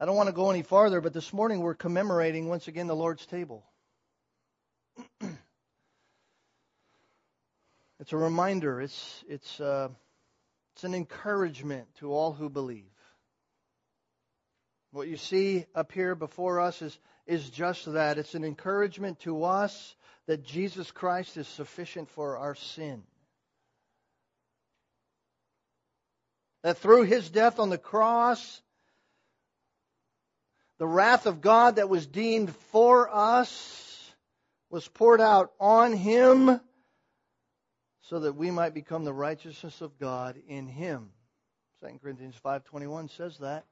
I 0.00 0.06
don't 0.06 0.16
want 0.16 0.28
to 0.28 0.34
go 0.34 0.50
any 0.50 0.62
farther, 0.62 1.00
but 1.00 1.12
this 1.12 1.32
morning 1.32 1.60
we're 1.60 1.74
commemorating 1.74 2.48
once 2.48 2.66
again 2.66 2.88
the 2.88 2.96
Lord's 2.96 3.24
table. 3.26 3.64
it's 8.00 8.12
a 8.12 8.16
reminder, 8.16 8.80
it's, 8.80 9.24
it's, 9.28 9.60
uh, 9.60 9.88
it's 10.74 10.82
an 10.82 10.94
encouragement 10.94 11.86
to 12.00 12.12
all 12.12 12.32
who 12.32 12.48
believe. 12.50 12.90
What 14.90 15.06
you 15.06 15.16
see 15.16 15.64
up 15.76 15.92
here 15.92 16.16
before 16.16 16.58
us 16.60 16.82
is, 16.82 16.98
is 17.26 17.48
just 17.50 17.92
that. 17.92 18.18
It's 18.18 18.34
an 18.34 18.44
encouragement 18.44 19.20
to 19.20 19.44
us 19.44 19.94
that 20.26 20.44
Jesus 20.44 20.90
Christ 20.90 21.36
is 21.36 21.46
sufficient 21.46 22.08
for 22.10 22.36
our 22.38 22.56
sin. 22.56 23.04
That 26.64 26.78
through 26.78 27.02
his 27.04 27.30
death 27.30 27.60
on 27.60 27.70
the 27.70 27.78
cross, 27.78 28.60
the 30.78 30.86
wrath 30.86 31.26
of 31.26 31.40
God 31.40 31.76
that 31.76 31.88
was 31.88 32.06
deemed 32.06 32.54
for 32.72 33.08
us 33.12 34.14
was 34.70 34.88
poured 34.88 35.20
out 35.20 35.52
on 35.60 35.92
him 35.92 36.60
so 38.02 38.20
that 38.20 38.34
we 38.34 38.50
might 38.50 38.74
become 38.74 39.04
the 39.04 39.12
righteousness 39.12 39.80
of 39.80 39.98
God 39.98 40.36
in 40.48 40.66
him. 40.66 41.10
2 41.80 41.98
Corinthians 42.00 42.34
5:21 42.44 43.08
says 43.08 43.38
that. 43.38 43.64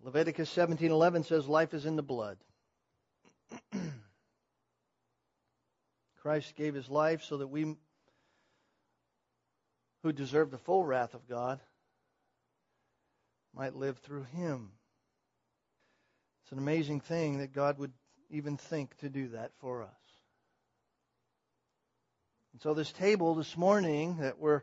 Leviticus 0.00 0.50
17:11 0.54 1.24
says 1.24 1.48
life 1.48 1.72
is 1.74 1.86
in 1.86 1.96
the 1.96 2.02
blood. 2.02 2.38
Christ 6.16 6.56
gave 6.56 6.74
his 6.74 6.88
life 6.88 7.22
so 7.22 7.36
that 7.38 7.46
we 7.46 7.76
who 10.02 10.12
deserve 10.12 10.50
the 10.50 10.58
full 10.58 10.84
wrath 10.84 11.14
of 11.14 11.26
God 11.28 11.60
might 13.56 13.74
live 13.74 13.98
through 13.98 14.24
him. 14.24 14.70
It's 16.42 16.52
an 16.52 16.58
amazing 16.58 17.00
thing 17.00 17.38
that 17.38 17.52
God 17.52 17.78
would 17.78 17.92
even 18.30 18.56
think 18.56 18.96
to 18.98 19.08
do 19.08 19.28
that 19.28 19.52
for 19.60 19.82
us. 19.82 19.88
And 22.52 22.60
so, 22.62 22.74
this 22.74 22.92
table 22.92 23.34
this 23.34 23.56
morning 23.56 24.18
that 24.20 24.38
we're 24.38 24.62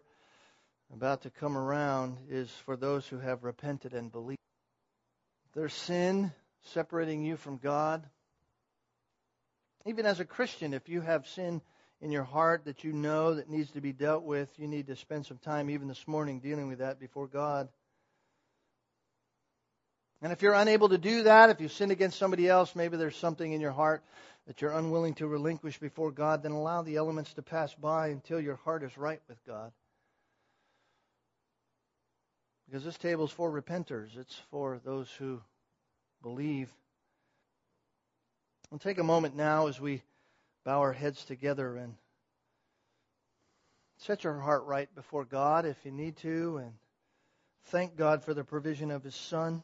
about 0.94 1.24
to 1.24 1.30
come 1.32 1.58
around 1.58 2.18
is 2.30 2.50
for 2.66 2.76
those 2.76 3.08
who 3.08 3.18
have 3.18 3.44
repented 3.44 3.94
and 3.94 4.12
believed. 4.12 4.38
There's 5.54 5.74
sin 5.74 6.32
separating 6.74 7.24
you 7.24 7.36
from 7.36 7.58
God. 7.58 8.08
Even 9.86 10.06
as 10.06 10.20
a 10.20 10.26
Christian, 10.26 10.74
if 10.74 10.88
you 10.88 11.02
have 11.02 11.28
sin 11.28 11.62
in 12.00 12.12
your 12.12 12.24
heart 12.24 12.66
that 12.66 12.84
you 12.84 12.94
know 12.94 13.34
that 13.36 13.50
needs 13.50 13.72
to 13.72 13.82
be 13.82 13.92
dealt 13.92 14.24
with, 14.24 14.52
you 14.58 14.68
need 14.68 14.88
to 14.88 14.96
spend 14.96 15.26
some 15.26 15.38
time, 15.40 15.70
even 15.70 15.88
this 15.88 16.08
morning, 16.08 16.40
dealing 16.40 16.68
with 16.68 16.80
that 16.80 17.00
before 17.00 17.28
God. 17.28 17.70
And 20.24 20.32
if 20.32 20.42
you're 20.42 20.54
unable 20.54 20.88
to 20.88 20.98
do 20.98 21.24
that, 21.24 21.50
if 21.50 21.60
you 21.60 21.68
sin 21.68 21.92
against 21.92 22.18
somebody 22.18 22.48
else, 22.48 22.78
maybe 22.78 22.96
there's 22.96 23.18
something 23.18 23.52
in 23.52 23.60
your 23.60 23.74
heart 23.74 24.06
that 24.48 24.62
you're 24.62 24.72
unwilling 24.72 25.16
to 25.16 25.28
relinquish 25.28 25.78
before 25.78 26.12
God, 26.12 26.44
then 26.44 26.54
allow 26.54 26.82
the 26.82 26.96
elements 26.96 27.34
to 27.34 27.42
pass 27.42 27.74
by 27.76 28.08
until 28.08 28.40
your 28.40 28.56
heart 28.56 28.84
is 28.84 28.98
right 28.98 29.20
with 29.28 29.38
God. 29.46 29.74
Because 32.66 32.86
this 32.86 32.98
table 32.98 33.26
is 33.26 33.32
for 33.32 33.52
repenters, 33.52 34.18
it's 34.18 34.40
for 34.50 34.80
those 34.86 35.12
who 35.20 35.42
believe. 36.22 36.70
We'll 38.72 38.80
take 38.80 39.00
a 39.00 39.04
moment 39.04 39.36
now 39.36 39.68
as 39.68 39.80
we 39.80 40.04
bow 40.64 40.80
our 40.80 40.94
heads 40.94 41.26
together 41.26 41.76
and 41.76 41.96
set 43.98 44.24
your 44.24 44.40
heart 44.40 44.64
right 44.64 44.88
before 44.96 45.26
God 45.26 45.66
if 45.66 45.76
you 45.84 45.92
need 45.92 46.16
to, 46.18 46.58
and 46.64 46.72
thank 47.66 47.98
God 47.98 48.24
for 48.24 48.34
the 48.34 48.46
provision 48.46 48.90
of 48.90 49.04
His 49.04 49.16
Son. 49.16 49.64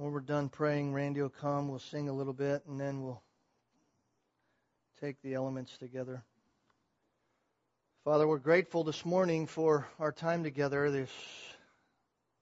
When 0.00 0.12
we're 0.12 0.20
done 0.20 0.48
praying, 0.48 0.94
Randy 0.94 1.20
will 1.20 1.28
come. 1.28 1.68
We'll 1.68 1.78
sing 1.78 2.08
a 2.08 2.12
little 2.14 2.32
bit, 2.32 2.62
and 2.66 2.80
then 2.80 3.02
we'll 3.02 3.20
take 4.98 5.20
the 5.20 5.34
elements 5.34 5.76
together. 5.76 6.24
Father, 8.02 8.26
we're 8.26 8.38
grateful 8.38 8.82
this 8.82 9.04
morning 9.04 9.46
for 9.46 9.86
our 9.98 10.10
time 10.10 10.42
together, 10.42 10.90
this 10.90 11.10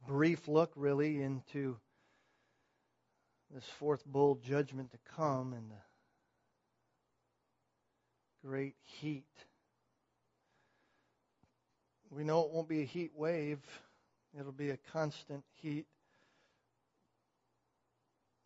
brief 0.07 0.47
look, 0.47 0.71
really, 0.77 1.21
into 1.21 1.77
this 3.53 3.65
fourth 3.81 4.07
bowl 4.07 4.37
judgment 4.37 4.93
to 4.93 4.99
come 5.17 5.53
and 5.53 5.69
the 5.69 5.83
great 8.47 8.77
heat. 8.85 9.27
We 12.09 12.23
know 12.23 12.43
it 12.43 12.53
won't 12.53 12.69
be 12.69 12.83
a 12.83 12.87
heat 12.87 13.11
wave, 13.17 13.59
it'll 14.39 14.53
be 14.53 14.71
a 14.71 14.79
constant 14.93 15.43
heat 15.61 15.87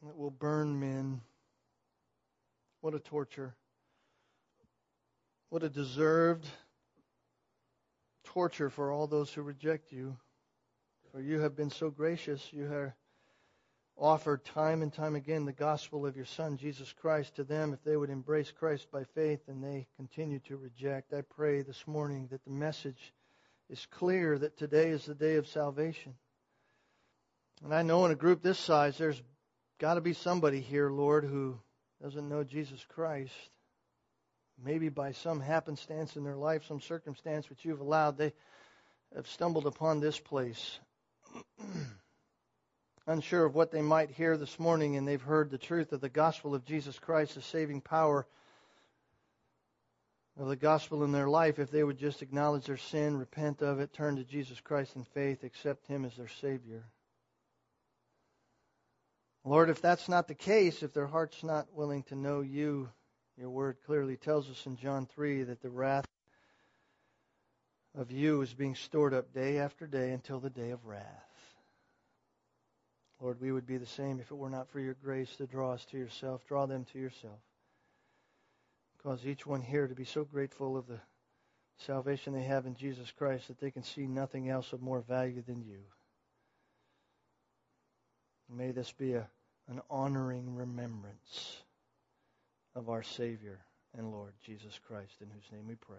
that 0.02 0.16
will 0.16 0.30
burn 0.30 0.78
men. 0.78 1.20
What 2.80 2.94
a 2.94 2.98
torture. 2.98 3.54
What 5.50 5.62
a 5.62 5.68
deserved 5.68 6.46
torture 8.24 8.70
for 8.70 8.90
all 8.90 9.06
those 9.06 9.32
who 9.32 9.42
reject 9.42 9.92
you. 9.92 10.16
For 11.12 11.20
you 11.20 11.40
have 11.40 11.54
been 11.54 11.70
so 11.70 11.90
gracious. 11.90 12.42
You 12.52 12.64
have 12.64 12.92
offered 13.96 14.44
time 14.44 14.82
and 14.82 14.92
time 14.92 15.14
again 15.14 15.44
the 15.44 15.52
gospel 15.52 16.06
of 16.06 16.16
your 16.16 16.24
Son, 16.24 16.56
Jesus 16.56 16.92
Christ, 17.00 17.36
to 17.36 17.44
them 17.44 17.72
if 17.72 17.84
they 17.84 17.96
would 17.96 18.10
embrace 18.10 18.50
Christ 18.50 18.90
by 18.90 19.04
faith 19.14 19.40
and 19.46 19.62
they 19.62 19.86
continue 19.96 20.40
to 20.48 20.56
reject. 20.56 21.12
I 21.12 21.20
pray 21.20 21.62
this 21.62 21.86
morning 21.86 22.28
that 22.30 22.44
the 22.44 22.50
message 22.50 23.12
is 23.68 23.86
clear 23.90 24.38
that 24.38 24.56
today 24.56 24.88
is 24.88 25.04
the 25.04 25.14
day 25.14 25.36
of 25.36 25.46
salvation. 25.46 26.14
And 27.62 27.72
I 27.72 27.82
know 27.82 28.04
in 28.06 28.10
a 28.10 28.16
group 28.16 28.42
this 28.42 28.58
size, 28.58 28.98
there's 28.98 29.22
got 29.82 29.94
to 29.94 30.00
be 30.00 30.12
somebody 30.12 30.60
here, 30.60 30.88
Lord, 30.88 31.24
who 31.24 31.58
doesn't 32.00 32.28
know 32.28 32.44
Jesus 32.44 32.86
Christ. 32.94 33.34
Maybe 34.64 34.88
by 34.88 35.10
some 35.10 35.40
happenstance 35.40 36.14
in 36.14 36.22
their 36.22 36.36
life, 36.36 36.62
some 36.68 36.80
circumstance 36.80 37.50
which 37.50 37.64
you've 37.64 37.80
allowed, 37.80 38.16
they 38.16 38.32
have 39.16 39.26
stumbled 39.26 39.66
upon 39.66 39.98
this 39.98 40.20
place. 40.20 40.78
Unsure 43.08 43.44
of 43.44 43.56
what 43.56 43.72
they 43.72 43.82
might 43.82 44.12
hear 44.12 44.36
this 44.36 44.56
morning, 44.60 44.96
and 44.96 45.08
they've 45.08 45.20
heard 45.20 45.50
the 45.50 45.58
truth 45.58 45.90
of 45.90 46.00
the 46.00 46.08
gospel 46.08 46.54
of 46.54 46.64
Jesus 46.64 46.96
Christ, 47.00 47.34
the 47.34 47.42
saving 47.42 47.80
power 47.80 48.24
of 50.38 50.46
the 50.46 50.54
gospel 50.54 51.02
in 51.02 51.10
their 51.10 51.28
life 51.28 51.58
if 51.58 51.72
they 51.72 51.82
would 51.82 51.98
just 51.98 52.22
acknowledge 52.22 52.66
their 52.66 52.76
sin, 52.76 53.18
repent 53.18 53.62
of 53.62 53.80
it, 53.80 53.92
turn 53.92 54.14
to 54.14 54.22
Jesus 54.22 54.60
Christ 54.60 54.94
in 54.94 55.02
faith, 55.02 55.42
accept 55.42 55.88
Him 55.88 56.04
as 56.04 56.14
their 56.14 56.28
Savior. 56.28 56.84
Lord, 59.44 59.70
if 59.70 59.82
that's 59.82 60.08
not 60.08 60.28
the 60.28 60.34
case, 60.34 60.82
if 60.82 60.92
their 60.92 61.06
heart's 61.06 61.42
not 61.42 61.66
willing 61.74 62.04
to 62.04 62.14
know 62.14 62.42
you, 62.42 62.88
your 63.36 63.50
word 63.50 63.76
clearly 63.84 64.16
tells 64.16 64.48
us 64.48 64.66
in 64.66 64.76
John 64.76 65.06
3 65.06 65.44
that 65.44 65.62
the 65.62 65.70
wrath 65.70 66.04
of 67.96 68.12
you 68.12 68.40
is 68.42 68.54
being 68.54 68.76
stored 68.76 69.12
up 69.12 69.32
day 69.34 69.58
after 69.58 69.86
day 69.86 70.12
until 70.12 70.38
the 70.38 70.50
day 70.50 70.70
of 70.70 70.86
wrath. 70.86 71.04
Lord, 73.20 73.40
we 73.40 73.52
would 73.52 73.66
be 73.66 73.78
the 73.78 73.86
same 73.86 74.20
if 74.20 74.30
it 74.30 74.36
were 74.36 74.50
not 74.50 74.68
for 74.68 74.80
your 74.80 74.96
grace 75.02 75.34
to 75.36 75.46
draw 75.46 75.72
us 75.72 75.84
to 75.86 75.98
yourself. 75.98 76.44
Draw 76.46 76.66
them 76.66 76.84
to 76.92 76.98
yourself. 76.98 77.38
Cause 79.02 79.26
each 79.26 79.46
one 79.46 79.62
here 79.62 79.88
to 79.88 79.94
be 79.94 80.04
so 80.04 80.24
grateful 80.24 80.76
of 80.76 80.86
the 80.86 81.00
salvation 81.78 82.32
they 82.32 82.42
have 82.42 82.66
in 82.66 82.76
Jesus 82.76 83.10
Christ 83.10 83.48
that 83.48 83.58
they 83.58 83.70
can 83.72 83.82
see 83.82 84.06
nothing 84.06 84.48
else 84.48 84.72
of 84.72 84.80
more 84.80 85.00
value 85.00 85.42
than 85.42 85.62
you. 85.62 85.80
May 88.54 88.70
this 88.70 88.92
be 88.92 89.14
a, 89.14 89.26
an 89.68 89.80
honoring 89.90 90.54
remembrance 90.54 91.62
of 92.74 92.90
our 92.90 93.02
Savior 93.02 93.58
and 93.96 94.10
Lord 94.10 94.32
Jesus 94.44 94.78
Christ, 94.86 95.14
in 95.20 95.28
whose 95.28 95.50
name 95.52 95.68
we 95.68 95.74
pray. 95.74 95.96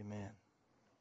Amen. 0.00 0.30